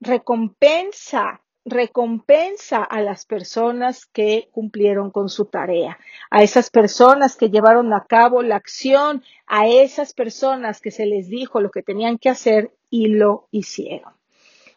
Recompensa 0.00 1.42
recompensa 1.64 2.82
a 2.82 3.00
las 3.00 3.24
personas 3.24 4.06
que 4.06 4.48
cumplieron 4.52 5.10
con 5.10 5.28
su 5.28 5.46
tarea, 5.46 5.98
a 6.30 6.42
esas 6.42 6.70
personas 6.70 7.36
que 7.36 7.50
llevaron 7.50 7.92
a 7.92 8.04
cabo 8.04 8.42
la 8.42 8.56
acción, 8.56 9.22
a 9.46 9.68
esas 9.68 10.12
personas 10.12 10.80
que 10.80 10.90
se 10.90 11.06
les 11.06 11.28
dijo 11.28 11.60
lo 11.60 11.70
que 11.70 11.82
tenían 11.82 12.18
que 12.18 12.30
hacer 12.30 12.72
y 12.90 13.08
lo 13.08 13.48
hicieron. 13.50 14.12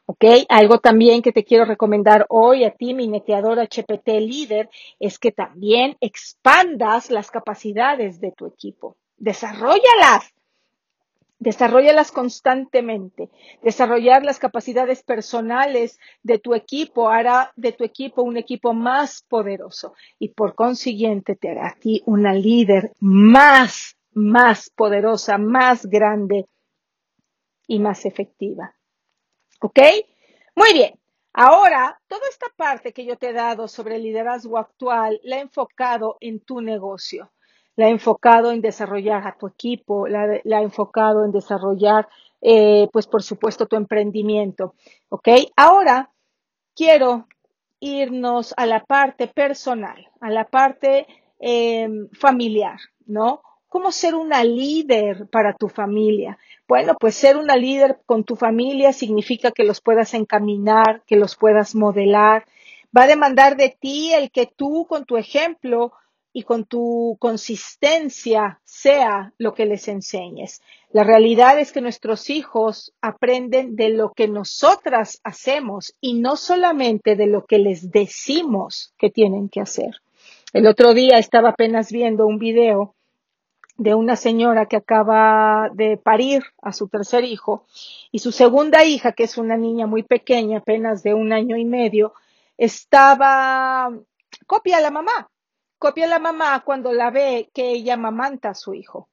¿Ok? 0.08 0.24
Algo 0.50 0.78
también 0.78 1.24
que 1.24 1.32
te 1.32 1.44
quiero 1.44 1.66
recomendar 1.66 2.28
hoy 2.30 2.64
a 2.64 2.72
ti, 2.72 2.94
mi 2.94 3.08
neteador 3.08 3.58
HPT 3.60 4.08
líder, 4.20 4.70
es 5.00 5.18
que 5.18 5.32
también 5.32 5.98
expandas 6.00 7.10
las 7.10 7.32
capacidades 7.32 8.22
de 8.22 8.32
tu 8.32 8.46
equipo. 8.46 8.98
Desarrollalas. 9.18 10.32
Desarrollalas 11.40 12.12
constantemente. 12.12 13.30
Desarrollar 13.62 14.24
las 14.24 14.40
capacidades 14.40 15.04
personales 15.04 16.00
de 16.24 16.40
tu 16.40 16.56
equipo 16.56 17.10
hará 17.10 17.52
de 17.56 17.74
tu 17.74 17.84
equipo 17.84 18.22
un 18.22 18.38
equipo 18.38 18.74
más 18.74 19.24
poderoso 19.28 19.94
y 20.18 20.30
por 20.30 20.56
consiguiente 20.56 21.36
te 21.36 21.50
hará 21.50 21.70
a 21.70 21.76
ti 21.76 22.02
una 22.06 22.34
líder 22.34 22.94
más, 23.00 23.98
más 24.14 24.70
poderosa, 24.70 25.38
más 25.38 25.86
grande 25.86 26.46
y 27.68 27.80
más 27.80 28.06
efectiva. 28.06 28.76
¿Ok? 29.60 29.80
Muy 30.56 30.74
bien. 30.74 30.98
Ahora, 31.34 32.00
toda 32.08 32.30
esta 32.30 32.48
parte 32.56 32.94
que 32.94 33.06
yo 33.06 33.18
te 33.18 33.30
he 33.30 33.34
dado 33.34 33.68
sobre 33.68 33.98
el 33.98 34.04
liderazgo 34.04 34.58
actual 34.58 35.20
la 35.24 35.38
he 35.38 35.42
enfocado 35.42 36.16
en 36.22 36.40
tu 36.40 36.62
negocio 36.62 37.30
la 37.76 37.88
ha 37.88 37.90
enfocado 37.90 38.52
en 38.52 38.62
desarrollar 38.62 39.28
a 39.28 39.38
tu 39.38 39.48
equipo, 39.48 40.08
la, 40.08 40.42
ha 40.44 40.62
enfocado 40.62 41.26
en 41.26 41.32
desarrollar, 41.32 42.08
eh, 42.42 42.88
pues 42.92 43.08
por 43.08 43.24
supuesto, 43.24 43.66
tu 43.66 43.76
emprendimiento. 43.76 44.76
¿Ok? 45.10 45.28
Ahora 45.56 46.12
quiero 46.76 47.28
irnos 47.80 48.54
a 48.58 48.66
la 48.66 48.84
parte 48.84 49.28
personal, 49.28 50.10
a 50.22 50.30
la 50.30 50.46
parte 50.46 51.08
em, 51.40 52.10
familiar, 52.14 52.80
¿no? 53.06 53.42
¿Cómo 53.68 53.92
ser 53.92 54.16
una 54.16 54.44
líder 54.44 55.28
para 55.30 55.54
tu 55.54 55.68
familia? 55.68 56.38
Bueno, 56.68 56.96
pues 56.98 57.16
ser 57.16 57.36
una 57.36 57.58
líder 57.58 58.00
con 58.06 58.24
tu 58.24 58.38
familia 58.38 58.94
significa 58.94 59.52
que 59.52 59.66
los 59.66 59.82
puedas 59.82 60.14
encaminar, 60.14 61.04
que 61.06 61.18
los 61.18 61.36
puedas 61.36 61.76
modelar. 61.76 62.46
Va 62.98 63.04
a 63.04 63.08
demandar 63.08 63.58
de 63.58 63.76
ti 63.78 64.14
el 64.14 64.32
que 64.32 64.46
tú, 64.46 64.86
con 64.88 65.04
tu 65.04 65.18
ejemplo, 65.18 65.92
y 66.38 66.44
con 66.44 66.66
tu 66.66 67.16
consistencia 67.18 68.60
sea 68.66 69.32
lo 69.38 69.54
que 69.54 69.66
les 69.66 69.88
enseñes. 69.88 70.62
La 70.92 71.06
realidad 71.06 71.58
es 71.58 71.72
que 71.72 71.80
nuestros 71.80 72.30
hijos 72.30 72.94
aprenden 73.00 73.78
de 73.78 73.88
lo 73.92 74.12
que 74.12 74.28
nosotras 74.28 75.22
hacemos 75.24 75.96
y 76.02 76.16
no 76.16 76.36
solamente 76.36 77.16
de 77.16 77.28
lo 77.28 77.46
que 77.46 77.58
les 77.58 77.90
decimos 77.90 78.94
que 78.98 79.10
tienen 79.10 79.48
que 79.48 79.62
hacer. 79.62 80.02
El 80.52 80.68
otro 80.68 80.94
día 80.94 81.20
estaba 81.20 81.52
apenas 81.52 81.90
viendo 81.90 82.28
un 82.28 82.38
video 82.38 82.96
de 83.78 83.96
una 83.96 84.18
señora 84.18 84.66
que 84.66 84.76
acaba 84.76 85.70
de 85.74 85.96
parir 85.96 86.44
a 86.62 86.74
su 86.74 86.90
tercer 86.90 87.24
hijo 87.24 87.66
y 88.12 88.20
su 88.20 88.34
segunda 88.34 88.84
hija, 88.84 89.14
que 89.14 89.24
es 89.24 89.38
una 89.38 89.56
niña 89.56 89.88
muy 89.88 90.04
pequeña, 90.04 90.58
apenas 90.58 91.02
de 91.02 91.14
un 91.14 91.32
año 91.32 91.56
y 91.56 91.64
medio, 91.64 92.14
estaba 92.58 93.90
copia 94.48 94.80
a 94.80 94.82
la 94.82 94.92
mamá 94.92 95.30
Copia 95.78 96.08
la 96.08 96.20
mamá 96.20 96.64
cuando 96.66 96.94
la 96.94 97.12
ve 97.12 97.50
que 97.54 97.72
ella 97.72 97.98
mamanta 97.98 98.50
a 98.50 98.56
su 98.56 98.74
hijo. 98.74 99.10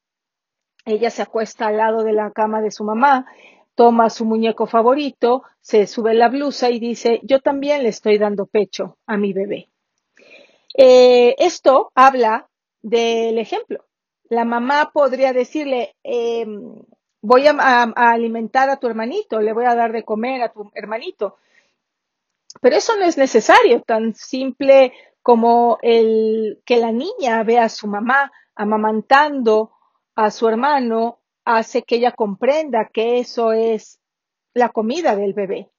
Ella 0.85 1.11
se 1.11 1.23
acuesta 1.23 1.67
al 1.67 1.77
lado 1.77 2.03
de 2.03 2.13
la 2.13 2.31
cama 2.31 2.61
de 2.61 2.71
su 2.71 2.85
mamá, 2.85 3.27
toma 3.75 4.11
su 4.11 4.25
muñeco 4.25 4.67
favorito, 4.67 5.43
se 5.61 5.87
sube 5.87 6.15
la 6.15 6.29
blusa 6.29 6.71
y 6.71 6.81
dice, 6.81 7.21
yo 7.23 7.41
también 7.41 7.83
le 7.83 7.89
estoy 7.89 8.19
dando 8.19 8.47
pecho 8.47 8.99
a 9.07 9.17
mi 9.17 9.33
bebé. 9.33 9.69
Eh, 10.77 11.35
esto 11.39 11.93
habla 11.95 12.49
del 12.81 13.39
ejemplo. 13.39 13.85
La 14.29 14.45
mamá 14.45 14.91
podría 14.93 15.33
decirle, 15.33 15.95
em, 16.03 16.83
voy 17.21 17.47
a, 17.47 17.55
a, 17.59 18.11
alimentar 18.11 18.71
a 18.71 18.79
tu 18.79 18.87
hermanito, 18.87 19.41
le 19.41 19.53
voy 19.53 19.67
a 19.67 19.75
dar 19.75 19.93
de 19.93 20.05
comer 20.05 20.43
a 20.43 20.53
tu 20.53 20.71
hermanito. 20.75 21.37
Pero 22.61 22.77
eso 22.77 22.97
no 22.97 23.05
es 23.05 23.17
necesario, 23.17 23.83
tan 23.83 24.15
simple 24.15 24.93
como 25.23 25.79
el 25.83 26.63
que 26.65 26.79
la 26.79 26.93
niña 26.93 27.43
vea 27.45 27.65
a 27.65 27.69
su 27.69 27.87
mamá 27.87 28.33
amamantando 28.55 29.73
a 30.15 30.31
su 30.31 30.49
hermano 30.49 31.21
hace 31.45 31.83
que 31.83 31.97
ella 31.97 32.13
comprenda 32.13 32.91
que 32.93 33.19
eso 33.19 33.53
es 33.53 34.01
la 34.55 34.69
comida 34.69 35.17
del 35.17 35.33
bebé. 35.33 35.71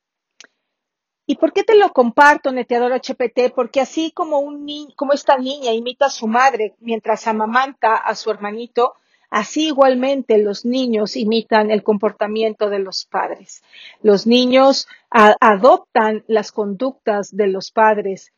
¿Y 1.26 1.36
por 1.36 1.54
qué 1.54 1.64
te 1.64 1.76
lo 1.76 1.94
comparto, 1.94 2.52
neteador 2.52 2.92
HPT? 2.94 3.54
Porque 3.56 3.80
así 3.80 4.12
como, 4.12 4.40
un 4.40 4.92
como 4.96 5.14
esta 5.14 5.38
niña 5.38 5.72
imita 5.72 6.08
a 6.08 6.10
su 6.10 6.28
madre 6.28 6.76
mientras 6.80 7.28
amamanta 7.28 7.96
a 7.96 8.14
su 8.16 8.30
hermanito, 8.30 8.96
así 9.30 9.68
igualmente 9.68 10.38
los 10.38 10.66
niños 10.66 11.16
imitan 11.16 11.72
el 11.72 11.82
comportamiento 11.82 12.70
de 12.70 12.80
los 12.80 13.06
padres. 13.06 13.64
Los 14.02 14.28
niños 14.28 14.88
adoptan 15.10 16.26
las 16.28 16.52
conductas 16.52 17.34
de 17.36 17.48
los 17.48 17.72
padres 17.72 18.34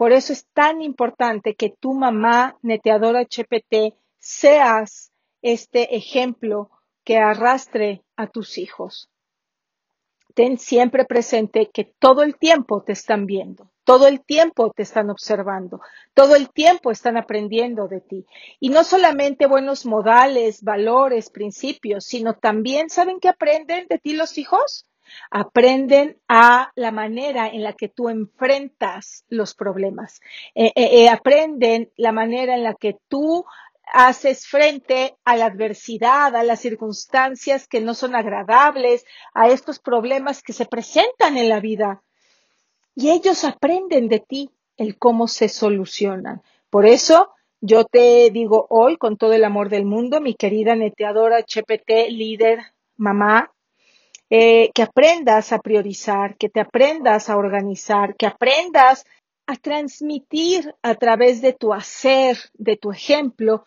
por 0.00 0.14
eso 0.14 0.32
es 0.32 0.46
tan 0.54 0.80
importante 0.80 1.54
que 1.54 1.68
tu 1.68 1.92
mamá, 1.92 2.56
neteadora 2.62 3.20
HPT, 3.20 3.94
seas 4.18 5.12
este 5.42 5.94
ejemplo 5.94 6.70
que 7.04 7.18
arrastre 7.18 8.02
a 8.16 8.26
tus 8.26 8.56
hijos. 8.56 9.10
Ten 10.32 10.56
siempre 10.56 11.04
presente 11.04 11.68
que 11.70 11.84
todo 11.84 12.22
el 12.22 12.38
tiempo 12.38 12.82
te 12.82 12.92
están 12.92 13.26
viendo, 13.26 13.70
todo 13.84 14.06
el 14.06 14.24
tiempo 14.24 14.72
te 14.74 14.84
están 14.84 15.10
observando, 15.10 15.82
todo 16.14 16.34
el 16.34 16.48
tiempo 16.48 16.90
están 16.90 17.18
aprendiendo 17.18 17.86
de 17.86 18.00
ti. 18.00 18.24
Y 18.58 18.70
no 18.70 18.84
solamente 18.84 19.46
buenos 19.46 19.84
modales, 19.84 20.62
valores, 20.62 21.28
principios, 21.28 22.06
sino 22.06 22.36
también, 22.36 22.88
¿saben 22.88 23.20
qué 23.20 23.28
aprenden 23.28 23.86
de 23.86 23.98
ti 23.98 24.14
los 24.14 24.38
hijos? 24.38 24.86
Aprenden 25.30 26.18
a 26.28 26.72
la 26.74 26.90
manera 26.90 27.48
en 27.48 27.62
la 27.62 27.72
que 27.72 27.88
tú 27.88 28.08
enfrentas 28.08 29.24
los 29.28 29.54
problemas, 29.54 30.20
eh, 30.54 30.72
eh, 30.74 31.02
eh, 31.02 31.08
aprenden 31.08 31.90
la 31.96 32.12
manera 32.12 32.54
en 32.54 32.62
la 32.62 32.74
que 32.74 32.98
tú 33.08 33.44
haces 33.92 34.46
frente 34.46 35.16
a 35.24 35.36
la 35.36 35.46
adversidad, 35.46 36.36
a 36.36 36.42
las 36.42 36.60
circunstancias 36.60 37.66
que 37.66 37.80
no 37.80 37.94
son 37.94 38.14
agradables, 38.14 39.04
a 39.34 39.48
estos 39.48 39.78
problemas 39.78 40.42
que 40.42 40.52
se 40.52 40.66
presentan 40.66 41.36
en 41.36 41.48
la 41.48 41.60
vida. 41.60 42.02
Y 42.94 43.10
ellos 43.10 43.44
aprenden 43.44 44.08
de 44.08 44.20
ti 44.20 44.50
el 44.76 44.98
cómo 44.98 45.28
se 45.28 45.48
solucionan. 45.48 46.42
Por 46.70 46.86
eso 46.86 47.34
yo 47.60 47.84
te 47.84 48.30
digo 48.30 48.66
hoy, 48.70 48.96
con 48.96 49.16
todo 49.16 49.34
el 49.34 49.44
amor 49.44 49.68
del 49.68 49.84
mundo, 49.84 50.20
mi 50.20 50.34
querida 50.34 50.74
neteadora 50.74 51.38
HPT, 51.38 52.08
líder, 52.10 52.60
mamá, 52.96 53.52
eh, 54.30 54.70
que 54.74 54.82
aprendas 54.82 55.52
a 55.52 55.58
priorizar, 55.58 56.36
que 56.36 56.48
te 56.48 56.60
aprendas 56.60 57.28
a 57.28 57.36
organizar, 57.36 58.14
que 58.16 58.26
aprendas 58.26 59.04
a 59.46 59.56
transmitir 59.56 60.74
a 60.82 60.94
través 60.94 61.42
de 61.42 61.52
tu 61.52 61.74
hacer, 61.74 62.38
de 62.54 62.76
tu 62.76 62.92
ejemplo, 62.92 63.64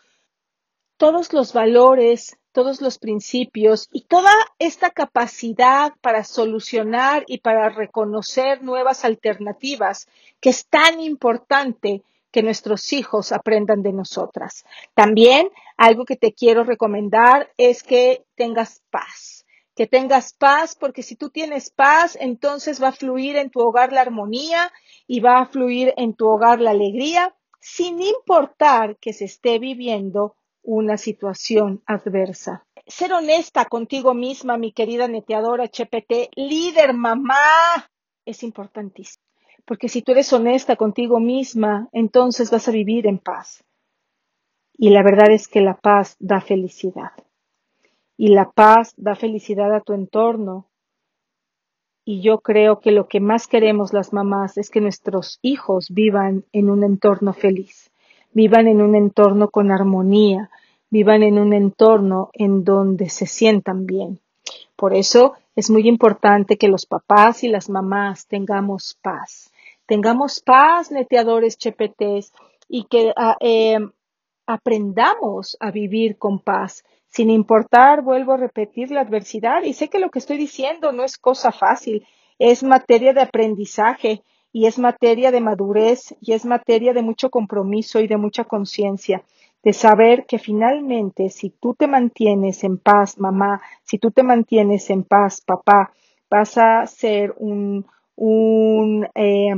todos 0.98 1.34
los 1.34 1.52
valores, 1.52 2.38
todos 2.54 2.80
los 2.80 3.00
principios 3.00 3.90
y 3.92 4.06
toda 4.06 4.32
esta 4.60 4.92
capacidad 4.92 5.92
para 6.02 6.24
solucionar 6.24 7.26
y 7.28 7.40
para 7.40 7.68
reconocer 7.70 8.64
nuevas 8.64 9.04
alternativas 9.04 10.08
que 10.40 10.52
es 10.52 10.68
tan 10.68 11.02
importante 11.02 12.04
que 12.32 12.44
nuestros 12.44 12.94
hijos 12.94 13.32
aprendan 13.32 13.84
de 13.84 13.92
nosotras. 13.92 14.66
También 14.94 15.50
algo 15.78 16.06
que 16.06 16.16
te 16.16 16.34
quiero 16.34 16.64
recomendar 16.64 17.52
es 17.58 17.84
que 17.84 18.24
tengas 18.36 18.82
paz, 18.90 19.43
que 19.76 19.88
tengas 19.88 20.34
paz 20.34 20.76
porque 20.80 21.04
si 21.04 21.16
tú 21.16 21.30
tienes 21.30 21.72
paz, 21.72 22.18
entonces 22.20 22.82
va 22.82 22.90
a 22.90 22.94
fluir 22.94 23.36
en 23.36 23.50
tu 23.50 23.60
hogar 23.60 23.92
la 23.92 24.02
armonía 24.02 24.72
y 25.08 25.20
va 25.20 25.40
a 25.40 25.46
fluir 25.46 25.94
en 25.98 26.14
tu 26.14 26.28
hogar 26.28 26.62
la 26.62 26.72
alegría, 26.72 27.36
sin 27.60 28.02
importar 28.02 28.98
que 28.98 29.14
se 29.14 29.26
esté 29.26 29.60
viviendo 29.60 30.36
una 30.62 30.98
situación 30.98 31.82
adversa. 31.86 32.66
Ser 32.86 33.14
honesta 33.14 33.66
contigo 33.66 34.14
misma, 34.14 34.58
mi 34.58 34.74
querida 34.74 35.08
neteadora 35.08 35.66
HPT, 35.66 36.30
líder 36.36 36.94
mamá, 36.94 37.90
es 38.26 38.44
importantísimo. 38.44 39.24
Porque 39.66 39.88
si 39.88 40.02
tú 40.02 40.12
eres 40.12 40.32
honesta 40.34 40.76
contigo 40.76 41.20
misma, 41.20 41.88
entonces 41.94 42.52
vas 42.52 42.68
a 42.68 42.72
vivir 42.72 43.08
en 43.08 43.20
paz. 43.20 43.64
Y 44.74 44.90
la 44.90 45.04
verdad 45.04 45.32
es 45.32 45.48
que 45.48 45.62
la 45.62 45.76
paz 45.76 46.18
da 46.20 46.42
felicidad. 46.42 47.12
Y 48.18 48.30
la 48.30 48.52
paz 48.52 48.94
da 48.98 49.16
felicidad 49.16 49.74
a 49.74 49.82
tu 49.82 49.94
entorno. 49.94 50.68
Y 52.06 52.22
yo 52.22 52.40
creo 52.40 52.80
que 52.80 52.92
lo 52.92 53.08
que 53.08 53.20
más 53.20 53.48
queremos 53.48 53.94
las 53.94 54.14
mamás 54.14 54.58
es 54.58 54.70
que 54.70 54.82
nuestros 54.82 55.40
hijos 55.42 55.88
vivan 55.90 56.46
en 56.52 56.70
un 56.70 56.84
entorno 56.84 57.34
feliz 57.34 57.90
vivan 58.34 58.68
en 58.68 58.82
un 58.82 58.96
entorno 58.96 59.50
con 59.50 59.72
armonía, 59.72 60.50
vivan 60.90 61.24
en 61.24 61.40
un 61.40 61.54
entorno 61.54 62.30
en 62.34 62.64
donde 62.64 63.10
se 63.10 63.26
sientan 63.26 63.86
bien. 63.86 64.20
Por 64.76 64.94
eso 64.94 65.34
es 65.56 65.70
muy 65.70 65.88
importante 65.88 66.58
que 66.58 66.68
los 66.68 66.86
papás 66.86 67.44
y 67.44 67.48
las 67.48 67.70
mamás 67.70 68.28
tengamos 68.28 68.98
paz. 69.02 69.52
Tengamos 69.86 70.40
paz, 70.40 70.92
neteadores 70.92 71.58
chepetés, 71.58 72.34
y 72.68 72.86
que 72.86 73.14
ah, 73.16 73.38
eh, 73.40 73.78
aprendamos 74.46 75.58
a 75.60 75.72
vivir 75.72 76.18
con 76.18 76.40
paz, 76.40 76.84
sin 77.08 77.30
importar, 77.30 78.02
vuelvo 78.02 78.34
a 78.34 78.38
repetir, 78.38 78.92
la 78.92 79.02
adversidad. 79.02 79.64
Y 79.64 79.74
sé 79.74 79.90
que 79.90 80.00
lo 80.00 80.10
que 80.10 80.20
estoy 80.20 80.38
diciendo 80.38 80.92
no 80.92 81.04
es 81.04 81.18
cosa 81.18 81.52
fácil, 81.52 82.06
es 82.40 82.64
materia 82.64 83.14
de 83.14 83.22
aprendizaje 83.22 84.24
y 84.52 84.66
es 84.66 84.80
materia 84.80 85.32
de 85.32 85.42
madurez 85.42 86.16
y 86.22 86.34
es 86.34 86.46
materia 86.46 86.94
de 86.94 87.02
mucho 87.02 87.30
compromiso 87.30 88.00
y 88.00 88.08
de 88.08 88.18
mucha 88.18 88.44
conciencia, 88.44 89.24
de 89.64 89.74
saber 89.74 90.26
que 90.26 90.40
finalmente 90.40 91.30
si 91.30 91.50
tú 91.50 91.74
te 91.74 91.88
mantienes 91.88 92.64
en 92.64 92.78
paz, 92.78 93.18
mamá, 93.18 93.62
si 93.84 93.98
tú 93.98 94.12
te 94.12 94.24
mantienes 94.24 94.90
en 94.90 95.04
paz, 95.04 95.42
papá, 95.42 95.94
vas 96.30 96.58
a 96.58 96.86
ser 96.86 97.34
un, 97.38 97.86
un 98.16 99.08
eh, 99.16 99.56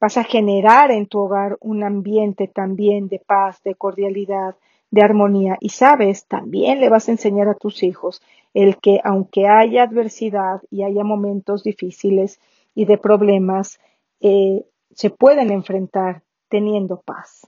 vas 0.00 0.16
a 0.16 0.24
generar 0.24 0.90
en 0.90 1.06
tu 1.06 1.20
hogar 1.20 1.56
un 1.60 1.82
ambiente 1.84 2.48
también 2.48 3.08
de 3.08 3.18
paz, 3.18 3.62
de 3.62 3.74
cordialidad, 3.74 4.56
de 4.90 5.02
armonía. 5.02 5.56
Y 5.60 5.70
sabes, 5.70 6.26
también 6.26 6.80
le 6.80 6.88
vas 6.88 7.08
a 7.08 7.12
enseñar 7.12 7.48
a 7.48 7.54
tus 7.54 7.82
hijos 7.82 8.22
el 8.54 8.78
que 8.78 9.00
aunque 9.04 9.46
haya 9.46 9.82
adversidad 9.82 10.62
y 10.70 10.82
haya 10.82 11.04
momentos 11.04 11.62
difíciles 11.62 12.40
y 12.74 12.86
de 12.86 12.98
problemas, 12.98 13.78
eh, 14.20 14.64
se 14.92 15.10
pueden 15.10 15.50
enfrentar 15.50 16.22
teniendo 16.48 17.00
paz. 17.02 17.46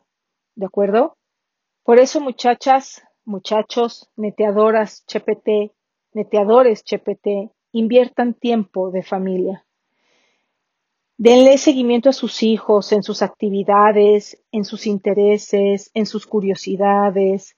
¿De 0.55 0.67
acuerdo? 0.67 1.17
Por 1.83 1.99
eso, 1.99 2.21
muchachas, 2.21 3.03
muchachos, 3.25 4.11
neteadoras 4.17 5.05
CHPT, 5.07 5.73
neteadores 6.13 6.83
CHPT, 6.85 7.51
inviertan 7.73 8.35
tiempo 8.35 8.91
de 8.91 9.03
familia. 9.03 9.65
Denle 11.21 11.59
seguimiento 11.59 12.11
a 12.11 12.13
sus 12.13 12.45
hijos 12.45 12.93
en 12.93 13.03
sus 13.03 13.23
actividades, 13.23 14.41
en 14.53 14.65
sus 14.65 14.87
intereses, 14.87 15.91
en 15.93 16.07
sus 16.07 16.29
curiosidades, 16.29 17.57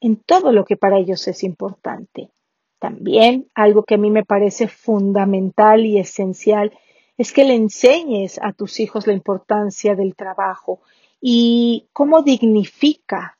en 0.00 0.14
todo 0.14 0.52
lo 0.52 0.64
que 0.64 0.76
para 0.76 0.98
ellos 0.98 1.26
es 1.26 1.42
importante. 1.42 2.30
También 2.78 3.50
algo 3.52 3.82
que 3.82 3.96
a 3.96 3.98
mí 3.98 4.12
me 4.12 4.24
parece 4.24 4.68
fundamental 4.68 5.84
y 5.84 5.98
esencial 5.98 6.72
es 7.16 7.32
que 7.32 7.42
le 7.42 7.56
enseñes 7.56 8.38
a 8.40 8.52
tus 8.52 8.78
hijos 8.78 9.08
la 9.08 9.12
importancia 9.12 9.96
del 9.96 10.14
trabajo 10.14 10.80
y 11.20 11.88
cómo 11.92 12.22
dignifica 12.22 13.38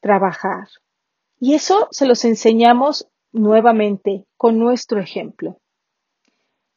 trabajar. 0.00 0.66
Y 1.38 1.52
eso 1.52 1.88
se 1.90 2.06
los 2.06 2.24
enseñamos 2.24 3.06
nuevamente 3.32 4.24
con 4.38 4.58
nuestro 4.58 4.98
ejemplo. 4.98 5.58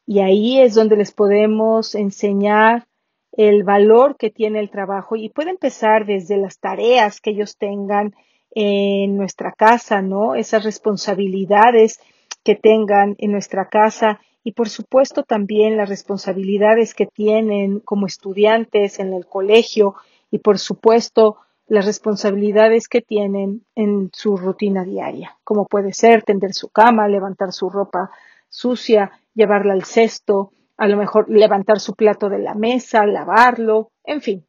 Y 0.06 0.20
ahí 0.20 0.60
es 0.60 0.76
donde 0.76 0.98
les 0.98 1.12
podemos 1.12 1.96
enseñar 1.96 2.88
el 3.32 3.64
valor 3.64 4.18
que 4.18 4.30
tiene 4.30 4.60
el 4.60 4.70
trabajo 4.70 5.16
y 5.16 5.30
puede 5.30 5.52
empezar 5.52 6.06
desde 6.06 6.38
las 6.38 6.60
tareas 6.60 7.22
que 7.22 7.32
ellos 7.32 7.58
tengan 7.58 8.14
en 8.54 9.16
nuestra 9.16 9.54
casa, 9.54 10.02
¿no? 10.02 10.36
Esas 10.36 10.64
responsabilidades 10.64 12.00
que 12.44 12.56
tengan 12.56 13.16
en 13.20 13.32
nuestra 13.32 13.70
casa 13.70 14.20
y 14.44 14.54
por 14.54 14.70
supuesto 14.70 15.24
también 15.24 15.78
las 15.78 15.90
responsabilidades 15.90 16.94
que 16.94 17.06
tienen 17.06 17.80
como 17.80 18.08
estudiantes 18.08 19.00
en 19.00 19.14
el 19.14 19.26
colegio 19.26 19.96
y 20.32 20.40
por 20.40 20.60
supuesto 20.60 21.38
las 21.68 21.86
responsabilidades 21.86 22.90
que 22.90 23.02
tienen 23.02 23.66
en 23.76 24.10
su 24.12 24.36
rutina 24.36 24.84
diaria, 24.84 25.38
como 25.44 25.66
puede 25.68 25.94
ser 25.94 26.24
tender 26.24 26.54
su 26.54 26.68
cama, 26.70 27.08
levantar 27.08 27.54
su 27.54 27.70
ropa 27.70 28.12
sucia, 28.50 29.12
llevarla 29.34 29.74
al 29.74 29.86
cesto, 29.86 30.52
a 30.78 30.88
lo 30.88 30.98
mejor 30.98 31.30
levantar 31.30 31.80
su 31.80 31.94
plato 31.94 32.30
de 32.30 32.40
la 32.40 32.56
mesa, 32.56 33.06
lavarlo, 33.06 33.92
en 34.04 34.22
fin. 34.22 34.46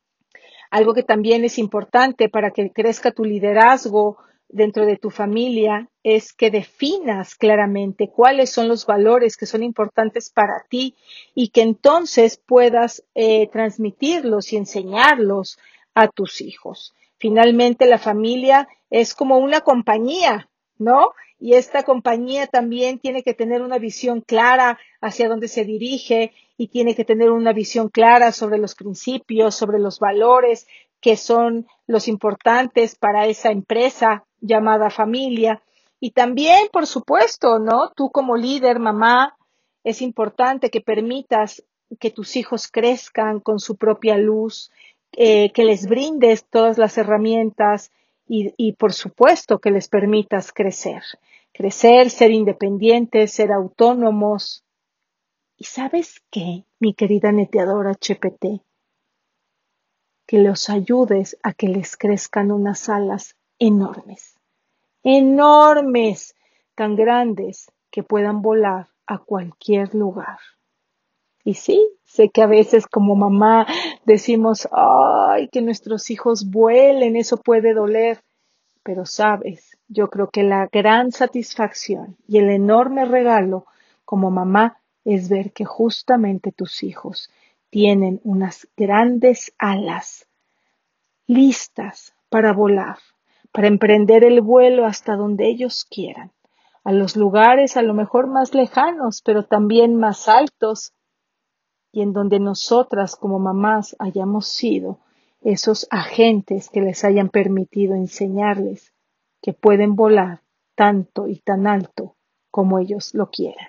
Algo 0.70 0.94
que 0.94 1.02
también 1.02 1.44
es 1.44 1.58
importante 1.58 2.28
para 2.28 2.50
que 2.50 2.70
crezca 2.72 3.12
tu 3.12 3.24
liderazgo 3.24 4.16
dentro 4.48 4.86
de 4.86 4.96
tu 4.96 5.10
familia 5.10 5.88
es 6.02 6.32
que 6.32 6.50
definas 6.50 7.34
claramente 7.34 8.08
cuáles 8.08 8.50
son 8.50 8.68
los 8.68 8.86
valores 8.86 9.36
que 9.36 9.46
son 9.46 9.62
importantes 9.62 10.30
para 10.30 10.64
ti 10.68 10.94
y 11.34 11.48
que 11.48 11.62
entonces 11.62 12.38
puedas 12.38 13.04
eh, 13.14 13.48
transmitirlos 13.48 14.52
y 14.52 14.56
enseñarlos 14.56 15.58
a 15.94 16.08
tus 16.08 16.40
hijos. 16.40 16.94
Finalmente, 17.18 17.86
la 17.86 17.98
familia 17.98 18.68
es 18.90 19.14
como 19.14 19.38
una 19.38 19.60
compañía, 19.60 20.48
¿no? 20.78 21.12
Y 21.44 21.54
esta 21.54 21.82
compañía 21.82 22.46
también 22.46 23.00
tiene 23.00 23.24
que 23.24 23.34
tener 23.34 23.62
una 23.62 23.78
visión 23.78 24.20
clara 24.20 24.78
hacia 25.00 25.28
dónde 25.28 25.48
se 25.48 25.64
dirige 25.64 26.32
y 26.56 26.68
tiene 26.68 26.94
que 26.94 27.04
tener 27.04 27.32
una 27.32 27.52
visión 27.52 27.88
clara 27.88 28.30
sobre 28.30 28.58
los 28.58 28.76
principios, 28.76 29.56
sobre 29.56 29.80
los 29.80 29.98
valores 29.98 30.68
que 31.00 31.16
son 31.16 31.66
los 31.88 32.06
importantes 32.06 32.94
para 32.94 33.26
esa 33.26 33.50
empresa 33.50 34.24
llamada 34.40 34.88
familia. 34.88 35.60
Y 35.98 36.12
también, 36.12 36.68
por 36.72 36.86
supuesto, 36.86 37.58
¿no? 37.58 37.90
Tú 37.90 38.12
como 38.12 38.36
líder, 38.36 38.78
mamá, 38.78 39.36
es 39.82 40.00
importante 40.00 40.70
que 40.70 40.80
permitas 40.80 41.64
que 41.98 42.12
tus 42.12 42.36
hijos 42.36 42.68
crezcan 42.68 43.40
con 43.40 43.58
su 43.58 43.76
propia 43.76 44.16
luz, 44.16 44.70
eh, 45.10 45.50
que 45.50 45.64
les 45.64 45.88
brindes 45.88 46.44
todas 46.44 46.78
las 46.78 46.96
herramientas 46.98 47.90
y, 48.28 48.54
y, 48.56 48.74
por 48.74 48.92
supuesto, 48.92 49.58
que 49.58 49.72
les 49.72 49.88
permitas 49.88 50.52
crecer. 50.52 51.02
Crecer, 51.54 52.08
ser 52.08 52.30
independientes, 52.30 53.32
ser 53.32 53.52
autónomos. 53.52 54.64
¿Y 55.56 55.64
sabes 55.64 56.22
qué, 56.30 56.64
mi 56.80 56.94
querida 56.94 57.30
neteadora 57.30 57.92
HPT? 57.92 58.62
Que 60.26 60.38
los 60.38 60.70
ayudes 60.70 61.36
a 61.42 61.52
que 61.52 61.68
les 61.68 61.96
crezcan 61.98 62.52
unas 62.52 62.88
alas 62.88 63.36
enormes, 63.58 64.40
enormes, 65.02 66.34
tan 66.74 66.96
grandes 66.96 67.70
que 67.90 68.02
puedan 68.02 68.40
volar 68.40 68.88
a 69.06 69.18
cualquier 69.18 69.94
lugar. 69.94 70.38
Y 71.44 71.54
sí, 71.54 71.86
sé 72.04 72.30
que 72.30 72.42
a 72.42 72.46
veces 72.46 72.86
como 72.86 73.14
mamá 73.14 73.66
decimos, 74.06 74.68
ay, 74.72 75.48
que 75.48 75.60
nuestros 75.60 76.10
hijos 76.10 76.50
vuelen, 76.50 77.16
eso 77.16 77.36
puede 77.36 77.74
doler, 77.74 78.22
pero 78.82 79.04
sabes, 79.04 79.71
yo 79.88 80.08
creo 80.08 80.30
que 80.30 80.42
la 80.42 80.68
gran 80.70 81.12
satisfacción 81.12 82.16
y 82.26 82.38
el 82.38 82.50
enorme 82.50 83.04
regalo 83.04 83.66
como 84.04 84.30
mamá 84.30 84.78
es 85.04 85.28
ver 85.28 85.52
que 85.52 85.64
justamente 85.64 86.52
tus 86.52 86.82
hijos 86.82 87.30
tienen 87.70 88.20
unas 88.24 88.68
grandes 88.76 89.52
alas 89.58 90.26
listas 91.26 92.14
para 92.28 92.52
volar, 92.52 92.98
para 93.52 93.68
emprender 93.68 94.24
el 94.24 94.40
vuelo 94.40 94.86
hasta 94.86 95.16
donde 95.16 95.48
ellos 95.48 95.84
quieran, 95.84 96.32
a 96.84 96.92
los 96.92 97.16
lugares 97.16 97.76
a 97.76 97.82
lo 97.82 97.94
mejor 97.94 98.26
más 98.26 98.54
lejanos, 98.54 99.22
pero 99.22 99.44
también 99.44 99.96
más 99.96 100.28
altos, 100.28 100.92
y 101.92 102.02
en 102.02 102.12
donde 102.12 102.40
nosotras 102.40 103.16
como 103.16 103.38
mamás 103.38 103.94
hayamos 103.98 104.48
sido 104.48 104.98
esos 105.42 105.86
agentes 105.90 106.70
que 106.70 106.80
les 106.80 107.04
hayan 107.04 107.28
permitido 107.28 107.94
enseñarles 107.94 108.91
que 109.42 109.52
pueden 109.52 109.96
volar 109.96 110.40
tanto 110.74 111.28
y 111.28 111.40
tan 111.40 111.66
alto 111.66 112.16
como 112.50 112.78
ellos 112.78 113.14
lo 113.14 113.30
quieran. 113.30 113.68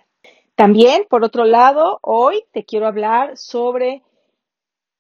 También, 0.56 1.06
por 1.10 1.24
otro 1.24 1.46
lado, 1.46 2.00
hoy 2.02 2.44
te 2.52 2.64
quiero 2.64 2.86
hablar 2.88 3.38
sobre, 3.38 4.04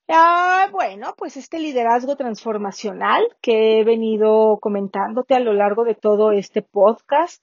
ah, 0.07 0.67
bueno, 0.71 1.13
pues 1.15 1.37
este 1.37 1.59
liderazgo 1.59 2.15
transformacional 2.15 3.23
que 3.39 3.79
he 3.79 3.83
venido 3.83 4.57
comentándote 4.59 5.35
a 5.35 5.39
lo 5.39 5.53
largo 5.53 5.83
de 5.83 5.95
todo 5.95 6.31
este 6.31 6.63
podcast 6.63 7.41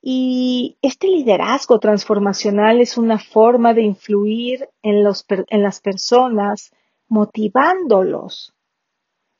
y 0.00 0.78
este 0.82 1.08
liderazgo 1.08 1.78
transformacional 1.78 2.80
es 2.80 2.98
una 2.98 3.18
forma 3.18 3.74
de 3.74 3.82
influir 3.82 4.68
en, 4.82 5.04
los, 5.04 5.24
en 5.28 5.62
las 5.62 5.80
personas, 5.80 6.72
motivándolos, 7.08 8.54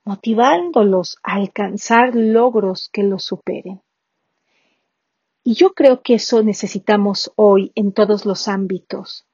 motivándolos 0.08 1.18
a 1.22 1.34
alcanzar 1.34 2.14
logros 2.14 2.88
que 2.90 3.02
los 3.02 3.24
superen. 3.24 3.82
Y 5.44 5.52
yo 5.52 5.74
creo 5.74 6.00
que 6.00 6.14
eso 6.14 6.42
necesitamos 6.42 7.30
hoy 7.36 7.72
en 7.74 7.92
todos 7.92 8.24
los 8.24 8.48
ámbitos. 8.48 9.26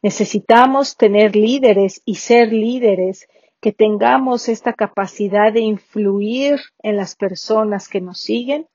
Necesitamos 0.00 0.96
tener 0.96 1.34
líderes 1.34 2.02
y 2.04 2.14
ser 2.14 2.52
líderes 2.52 3.26
que 3.60 3.72
tengamos 3.72 4.48
esta 4.48 4.74
capacidad 4.74 5.52
de 5.52 5.62
influir 5.62 6.60
en 6.84 6.96
las 6.96 7.16
personas 7.16 7.88
que 7.88 8.00
nos 8.00 8.20
siguen 8.20 8.68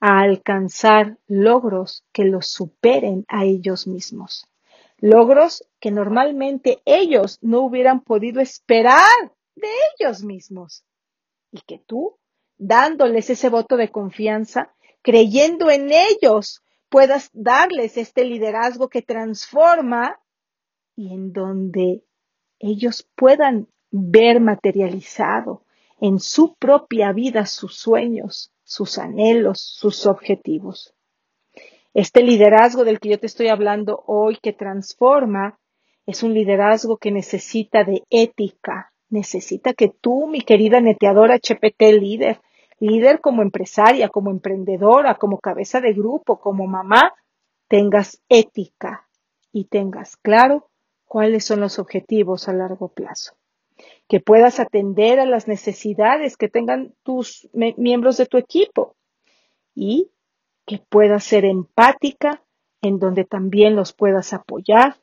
a 0.00 0.20
alcanzar 0.20 1.16
logros 1.28 2.04
que 2.12 2.24
los 2.24 2.48
superen 2.48 3.24
a 3.28 3.46
ellos 3.46 3.86
mismos. 3.86 4.46
Logros 4.98 5.64
que 5.80 5.90
normalmente 5.90 6.82
ellos 6.84 7.38
no 7.40 7.62
hubieran 7.62 8.02
podido 8.02 8.42
esperar 8.42 9.32
de 9.54 9.68
ellos 9.98 10.22
mismos. 10.22 10.84
Y 11.50 11.60
que 11.60 11.78
tú, 11.78 12.18
dándoles 12.58 13.30
ese 13.30 13.48
voto 13.48 13.76
de 13.76 13.90
confianza, 13.90 14.74
creyendo 15.02 15.70
en 15.70 15.90
ellos, 15.92 16.62
puedas 16.88 17.30
darles 17.32 17.96
este 17.96 18.24
liderazgo 18.24 18.88
que 18.88 19.02
transforma 19.02 20.20
y 20.94 21.12
en 21.12 21.32
donde 21.32 22.04
ellos 22.58 23.08
puedan 23.16 23.68
ver 23.90 24.40
materializado 24.40 25.64
en 26.00 26.18
su 26.18 26.54
propia 26.56 27.12
vida 27.12 27.46
sus 27.46 27.76
sueños, 27.76 28.52
sus 28.64 28.98
anhelos, 28.98 29.60
sus 29.60 30.06
objetivos. 30.06 30.94
Este 31.94 32.22
liderazgo 32.22 32.84
del 32.84 33.00
que 33.00 33.10
yo 33.10 33.18
te 33.18 33.26
estoy 33.26 33.48
hablando 33.48 34.02
hoy 34.06 34.38
que 34.42 34.52
transforma 34.52 35.58
es 36.06 36.22
un 36.22 36.34
liderazgo 36.34 36.96
que 36.96 37.10
necesita 37.10 37.84
de 37.84 38.02
ética, 38.10 38.91
necesita 39.12 39.74
que 39.74 39.88
tú, 39.88 40.26
mi 40.26 40.40
querida 40.40 40.80
neteadora 40.80 41.36
HPT 41.36 41.82
líder, 42.00 42.40
líder 42.80 43.20
como 43.20 43.42
empresaria, 43.42 44.08
como 44.08 44.30
emprendedora, 44.30 45.16
como 45.16 45.38
cabeza 45.38 45.80
de 45.80 45.92
grupo, 45.92 46.40
como 46.40 46.66
mamá, 46.66 47.14
tengas 47.68 48.20
ética 48.28 49.08
y 49.52 49.66
tengas 49.66 50.16
claro 50.16 50.68
cuáles 51.04 51.44
son 51.44 51.60
los 51.60 51.78
objetivos 51.78 52.48
a 52.48 52.52
largo 52.52 52.88
plazo. 52.88 53.34
Que 54.08 54.20
puedas 54.20 54.60
atender 54.60 55.20
a 55.20 55.26
las 55.26 55.46
necesidades 55.46 56.36
que 56.36 56.48
tengan 56.48 56.94
tus 57.02 57.48
miembros 57.52 58.16
de 58.16 58.26
tu 58.26 58.38
equipo 58.38 58.96
y 59.74 60.10
que 60.66 60.78
puedas 60.88 61.24
ser 61.24 61.44
empática 61.44 62.42
en 62.80 62.98
donde 62.98 63.24
también 63.24 63.76
los 63.76 63.92
puedas 63.92 64.32
apoyar 64.32 64.96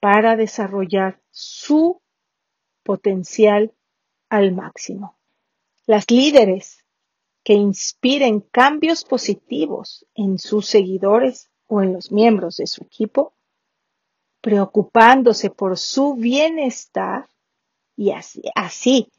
para 0.00 0.36
desarrollar 0.36 1.20
su 1.30 2.00
potencial 2.84 3.72
al 4.28 4.52
máximo. 4.52 5.18
Las 5.86 6.10
líderes 6.10 6.84
que 7.42 7.54
inspiren 7.54 8.40
cambios 8.40 9.04
positivos 9.04 10.06
en 10.14 10.38
sus 10.38 10.66
seguidores 10.66 11.50
o 11.66 11.82
en 11.82 11.92
los 11.92 12.12
miembros 12.12 12.56
de 12.56 12.66
su 12.66 12.84
equipo, 12.84 13.34
preocupándose 14.40 15.50
por 15.50 15.76
su 15.78 16.14
bienestar, 16.14 17.28
y 17.96 18.12
así, 18.12 18.42
así 18.54 19.10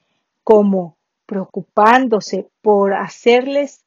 como 0.43 0.97
preocupándose 1.25 2.49
por 2.61 2.93
hacerles 2.93 3.85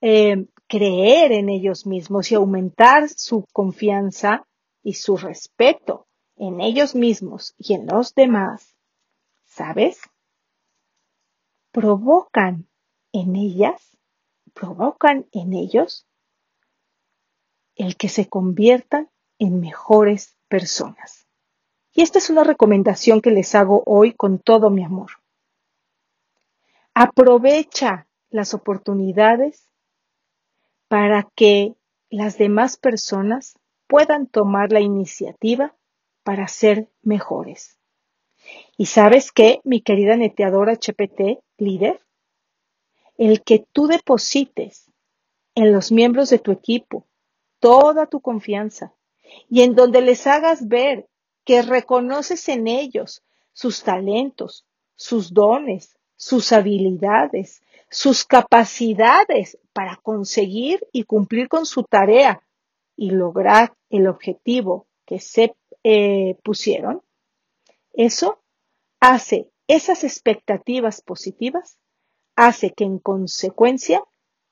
eh, 0.00 0.46
creer 0.66 1.32
en 1.32 1.48
ellos 1.48 1.86
mismos 1.86 2.30
y 2.30 2.36
aumentar 2.36 3.08
su 3.08 3.44
confianza 3.52 4.46
y 4.82 4.94
su 4.94 5.16
respeto 5.16 6.06
en 6.36 6.60
ellos 6.60 6.94
mismos 6.94 7.54
y 7.58 7.74
en 7.74 7.86
los 7.86 8.14
demás, 8.14 8.74
¿sabes? 9.60 10.00
Provocan 11.70 12.66
en 13.12 13.36
ellas, 13.36 13.98
provocan 14.54 15.26
en 15.32 15.52
ellos 15.52 16.06
el 17.74 17.98
que 17.98 18.08
se 18.08 18.26
conviertan 18.26 19.10
en 19.38 19.60
mejores 19.60 20.38
personas. 20.48 21.26
Y 21.92 22.00
esta 22.00 22.16
es 22.16 22.30
una 22.30 22.42
recomendación 22.42 23.20
que 23.20 23.32
les 23.32 23.54
hago 23.54 23.82
hoy 23.84 24.14
con 24.14 24.38
todo 24.38 24.70
mi 24.70 24.82
amor. 24.82 25.10
Aprovecha 26.94 28.08
las 28.30 28.54
oportunidades 28.54 29.68
para 30.88 31.28
que 31.34 31.76
las 32.08 32.38
demás 32.38 32.78
personas 32.78 33.58
puedan 33.86 34.26
tomar 34.26 34.72
la 34.72 34.80
iniciativa 34.80 35.76
para 36.22 36.48
ser 36.48 36.90
mejores. 37.02 37.79
Y 38.76 38.86
sabes 38.86 39.32
qué, 39.32 39.60
mi 39.64 39.80
querida 39.80 40.16
neteadora 40.16 40.74
HPT, 40.74 41.42
líder, 41.58 42.00
el 43.18 43.42
que 43.42 43.64
tú 43.72 43.86
deposites 43.86 44.90
en 45.54 45.72
los 45.72 45.92
miembros 45.92 46.30
de 46.30 46.38
tu 46.38 46.52
equipo 46.52 47.06
toda 47.58 48.06
tu 48.06 48.20
confianza 48.20 48.94
y 49.48 49.62
en 49.62 49.74
donde 49.74 50.00
les 50.00 50.26
hagas 50.26 50.66
ver 50.66 51.06
que 51.44 51.62
reconoces 51.62 52.48
en 52.48 52.66
ellos 52.66 53.22
sus 53.52 53.82
talentos, 53.82 54.64
sus 54.96 55.32
dones, 55.32 55.96
sus 56.16 56.52
habilidades, 56.52 57.62
sus 57.90 58.24
capacidades 58.24 59.58
para 59.72 59.96
conseguir 59.96 60.86
y 60.92 61.04
cumplir 61.04 61.48
con 61.48 61.66
su 61.66 61.82
tarea 61.82 62.42
y 62.96 63.10
lograr 63.10 63.74
el 63.88 64.06
objetivo 64.06 64.86
que 65.04 65.18
se 65.18 65.54
eh, 65.82 66.36
pusieron, 66.42 67.02
eso 68.04 68.42
hace 68.98 69.50
esas 69.66 70.04
expectativas 70.04 71.02
positivas, 71.02 71.78
hace 72.34 72.72
que 72.72 72.84
en 72.84 72.98
consecuencia 72.98 74.02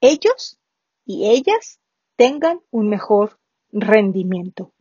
ellos 0.02 0.58
y 1.06 1.30
ellas 1.30 1.80
tengan 2.16 2.60
un 2.70 2.90
mejor 2.90 3.40
rendimiento. 3.72 4.74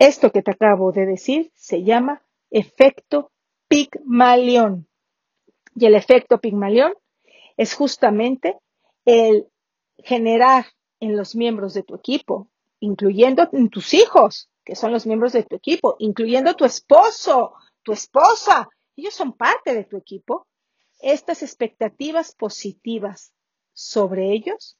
Esto 0.00 0.32
que 0.32 0.42
te 0.42 0.50
acabo 0.50 0.90
de 0.90 1.06
decir 1.06 1.52
se 1.54 1.84
llama 1.84 2.22
efecto 2.50 3.30
Pigmalión. 3.68 4.88
Y 5.76 5.86
el 5.86 5.94
efecto 5.94 6.40
Pigmalión 6.40 6.94
es 7.56 7.74
justamente 7.74 8.58
el 9.04 9.46
generar 9.98 10.66
en 10.98 11.16
los 11.16 11.36
miembros 11.36 11.74
de 11.74 11.84
tu 11.84 11.94
equipo, 11.94 12.48
incluyendo 12.80 13.48
en 13.52 13.70
tus 13.70 13.94
hijos, 13.94 14.49
son 14.74 14.92
los 14.92 15.06
miembros 15.06 15.32
de 15.32 15.42
tu 15.42 15.56
equipo, 15.56 15.96
incluyendo 15.98 16.54
tu 16.54 16.64
esposo, 16.64 17.54
tu 17.82 17.92
esposa, 17.92 18.68
ellos 18.96 19.14
son 19.14 19.32
parte 19.32 19.74
de 19.74 19.84
tu 19.84 19.96
equipo, 19.96 20.46
estas 21.00 21.42
expectativas 21.42 22.34
positivas 22.34 23.32
sobre 23.72 24.32
ellos 24.32 24.76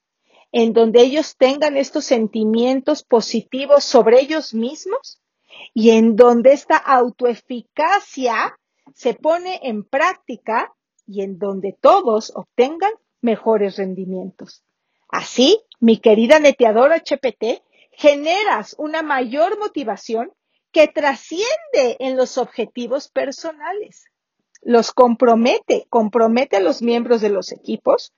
en 0.53 0.73
donde 0.73 1.03
ellos 1.03 1.37
tengan 1.37 1.77
estos 1.77 2.05
sentimientos 2.05 3.03
positivos 3.05 3.85
sobre 3.85 4.21
ellos 4.21 4.53
mismos 4.55 5.21
y 5.75 5.91
en 5.91 6.17
donde 6.17 6.53
esta 6.53 6.77
autoeficacia 6.77 8.59
se 8.95 9.15
pone 9.15 9.61
en 9.63 9.85
práctica 9.85 10.75
y 11.07 11.23
en 11.23 11.39
donde 11.39 11.77
todos 11.81 12.33
obtengan 12.35 12.93
mejores 13.21 13.77
rendimientos. 13.77 14.65
Así, 15.09 15.61
mi 15.81 15.99
querida 15.99 16.39
neteadora 16.39 16.97
HPT, 16.97 17.63
generas 18.01 18.75
una 18.79 19.03
mayor 19.03 19.59
motivación 19.59 20.33
que 20.73 20.89
trasciende 20.89 21.99
en 21.99 22.17
los 22.17 22.39
objetivos 22.39 23.11
personales. 23.11 24.07
Los 24.63 24.93
compromete, 24.93 25.87
compromete 25.91 26.57
a 26.57 26.61
los 26.61 26.81
miembros 26.81 27.21
de 27.21 27.29
los 27.29 27.53
equipos 27.53 28.15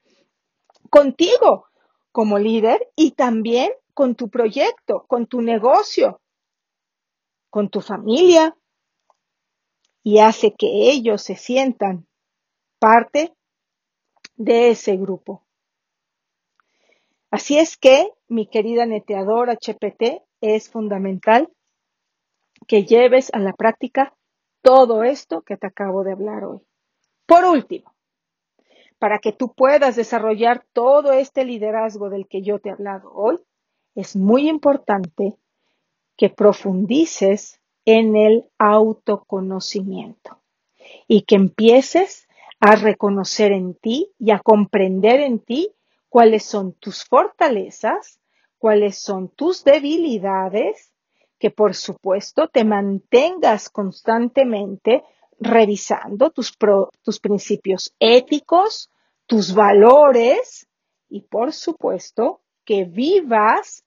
contigo 0.89 1.67
como 2.13 2.39
líder 2.39 2.93
y 2.95 3.13
también 3.13 3.73
con 3.93 4.15
tu 4.15 4.31
proyecto, 4.31 5.05
con 5.09 5.27
tu 5.27 5.43
negocio, 5.43 6.21
con 7.51 7.69
tu 7.69 7.81
familia 7.81 8.57
y 10.05 10.21
hace 10.21 10.55
que 10.55 10.93
ellos 10.93 11.23
se 11.23 11.35
sientan 11.35 12.07
parte 12.79 13.35
de 14.37 14.71
ese 14.71 14.97
grupo. 14.97 15.45
Así 17.33 17.59
es 17.59 17.77
que, 17.77 18.13
mi 18.33 18.47
querida 18.47 18.87
neteador 18.87 19.51
HPT, 19.51 20.23
es 20.41 20.71
fundamental 20.71 21.51
que 22.67 22.85
lleves 22.85 23.31
a 23.33 23.39
la 23.39 23.53
práctica 23.53 24.15
todo 24.63 25.05
esto 25.05 25.43
que 25.43 25.57
te 25.57 25.67
acabo 25.67 26.03
de 26.03 26.13
hablar 26.13 26.45
hoy. 26.45 26.61
Por 27.27 27.45
último, 27.45 27.95
para 28.99 29.19
que 29.19 29.33
tú 29.33 29.53
puedas 29.53 29.97
desarrollar 29.97 30.65
todo 30.73 31.13
este 31.13 31.45
liderazgo 31.45 32.09
del 32.09 32.27
que 32.27 32.43
yo 32.43 32.59
te 32.59 32.71
he 32.71 32.73
hablado 32.73 33.13
hoy, 33.13 33.39
es 33.95 34.17
muy 34.17 34.49
importante 34.49 35.37
que 36.17 36.31
profundices 36.31 37.61
en 37.85 38.17
el 38.17 38.45
autoconocimiento 38.59 40.41
y 41.07 41.23
que 41.23 41.35
empieces 41.35 42.29
a 42.61 42.77
reconocer 42.77 43.53
en 43.53 43.75
ti 43.75 44.13
y 44.19 44.31
a 44.31 44.39
comprender 44.39 45.21
en 45.21 45.41
ti 45.41 45.75
cuáles 46.09 46.45
son 46.45 46.75
tus 46.75 47.05
fortalezas, 47.05 48.21
cuáles 48.63 48.97
son 48.97 49.29
tus 49.29 49.65
debilidades, 49.65 50.93
que 51.37 51.51
por 51.51 51.75
supuesto 51.75 52.47
te 52.47 52.65
mantengas 52.65 53.69
constantemente 53.69 55.03
revisando 55.41 56.31
tus, 56.31 56.57
tus 57.03 57.19
principios 57.19 57.93
éticos, 57.99 58.89
tus 59.27 59.53
valores 59.53 60.69
y 61.09 61.23
por 61.23 61.53
supuesto 61.53 62.43
que 62.65 62.85
vivas 62.85 63.85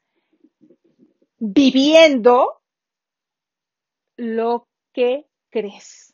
viviendo 1.37 2.61
lo 4.17 4.67
que 4.91 5.25
crees. 5.51 6.13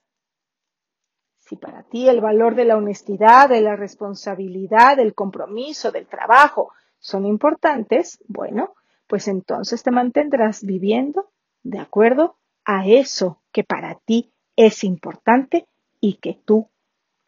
Si 1.38 1.56
para 1.56 1.82
ti 1.82 2.08
el 2.08 2.22
valor 2.22 2.54
de 2.54 2.66
la 2.66 2.78
honestidad, 2.78 3.50
de 3.50 3.62
la 3.62 3.76
responsabilidad, 3.76 4.98
del 4.98 5.16
compromiso, 5.16 5.92
del 5.92 6.06
trabajo 6.06 6.72
son 7.02 7.26
importantes, 7.26 8.20
bueno, 8.28 8.76
pues 9.08 9.28
entonces 9.28 9.84
te 9.84 9.92
mantendrás 9.92 10.64
viviendo 10.64 11.32
de 11.64 11.80
acuerdo 11.80 12.38
a 12.64 12.88
eso 12.88 13.42
que 13.52 13.64
para 13.64 13.96
ti 14.06 14.32
es 14.56 14.84
importante 14.84 15.68
y 16.00 16.14
que 16.16 16.40
tú 16.46 16.70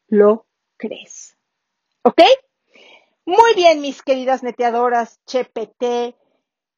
lo 0.08 0.46
crees. 0.78 1.38
¿Ok? 2.04 2.22
Muy 3.26 3.56
bien, 3.56 3.82
mis 3.82 4.02
queridas 4.02 4.44
neteadoras 4.44 5.20
CHPT. 5.26 6.16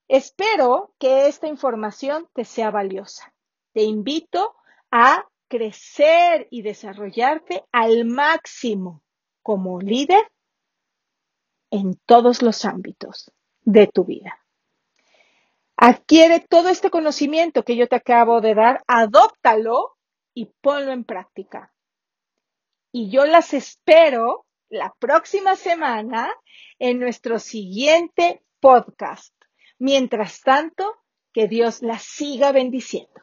Espero 0.08 0.94
que 0.98 1.28
esta 1.28 1.48
información 1.48 2.28
te 2.34 2.46
sea 2.46 2.72
valiosa. 2.72 3.34
Te 3.74 3.84
invito 3.84 4.56
a 4.90 5.28
crecer 5.50 6.48
y 6.50 6.62
desarrollarte 6.62 7.66
al 7.72 8.06
máximo 8.06 9.02
como 9.42 9.82
líder 9.82 10.24
en 11.76 12.00
todos 12.06 12.42
los 12.42 12.64
ámbitos 12.64 13.32
de 13.62 13.88
tu 13.88 14.06
vida. 14.06 14.40
Adquiere 15.76 16.40
todo 16.40 16.70
este 16.70 16.90
conocimiento 16.90 17.64
que 17.64 17.76
yo 17.76 17.88
te 17.88 17.98
acabo 17.98 18.40
de 18.40 18.56
dar, 18.56 18.84
adóptalo 18.88 19.98
y 20.34 20.46
ponlo 20.62 20.94
en 20.94 21.04
práctica. 21.04 21.74
Y 22.94 23.10
yo 23.10 23.26
las 23.26 23.54
espero 23.54 24.46
la 24.70 24.96
próxima 25.00 25.58
semana 25.58 26.32
en 26.80 27.00
nuestro 27.00 27.40
siguiente 27.40 28.42
podcast. 28.62 29.34
Mientras 29.78 30.40
tanto, 30.40 30.96
que 31.34 31.50
Dios 31.50 31.82
las 31.82 32.04
siga 32.04 32.54
bendiciendo. 32.54 33.22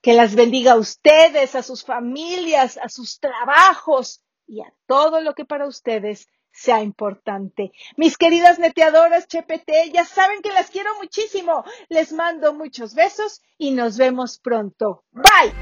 Que 0.00 0.14
las 0.14 0.34
bendiga 0.34 0.72
a 0.72 0.76
ustedes, 0.76 1.54
a 1.54 1.62
sus 1.62 1.84
familias, 1.84 2.78
a 2.78 2.88
sus 2.88 3.20
trabajos 3.20 4.20
y 4.48 4.60
a 4.60 4.74
todo 4.86 5.20
lo 5.20 5.34
que 5.34 5.44
para 5.44 5.68
ustedes 5.68 6.26
sea 6.52 6.82
importante. 6.82 7.72
Mis 7.96 8.16
queridas 8.16 8.58
neteadoras 8.58 9.26
CHPT, 9.26 9.92
ya 9.92 10.04
saben 10.04 10.42
que 10.42 10.50
las 10.50 10.70
quiero 10.70 10.90
muchísimo. 11.00 11.64
Les 11.88 12.12
mando 12.12 12.54
muchos 12.54 12.94
besos 12.94 13.42
y 13.58 13.72
nos 13.72 13.96
vemos 13.96 14.38
pronto. 14.38 15.04
Bye. 15.12 15.52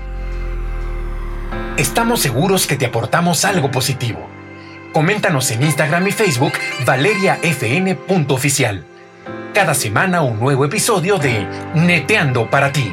Estamos 1.76 2.20
seguros 2.20 2.66
que 2.66 2.76
te 2.76 2.87
aportamos 2.87 3.44
algo 3.44 3.70
positivo. 3.70 4.29
Coméntanos 4.92 5.50
en 5.50 5.62
Instagram 5.62 6.07
y 6.09 6.12
Facebook 6.12 6.53
valeriafn.oficial. 6.85 8.85
Cada 9.55 9.74
semana 9.74 10.22
un 10.22 10.38
nuevo 10.38 10.64
episodio 10.64 11.18
de 11.18 11.46
Neteando 11.74 12.50
para 12.50 12.72
ti. 12.72 12.92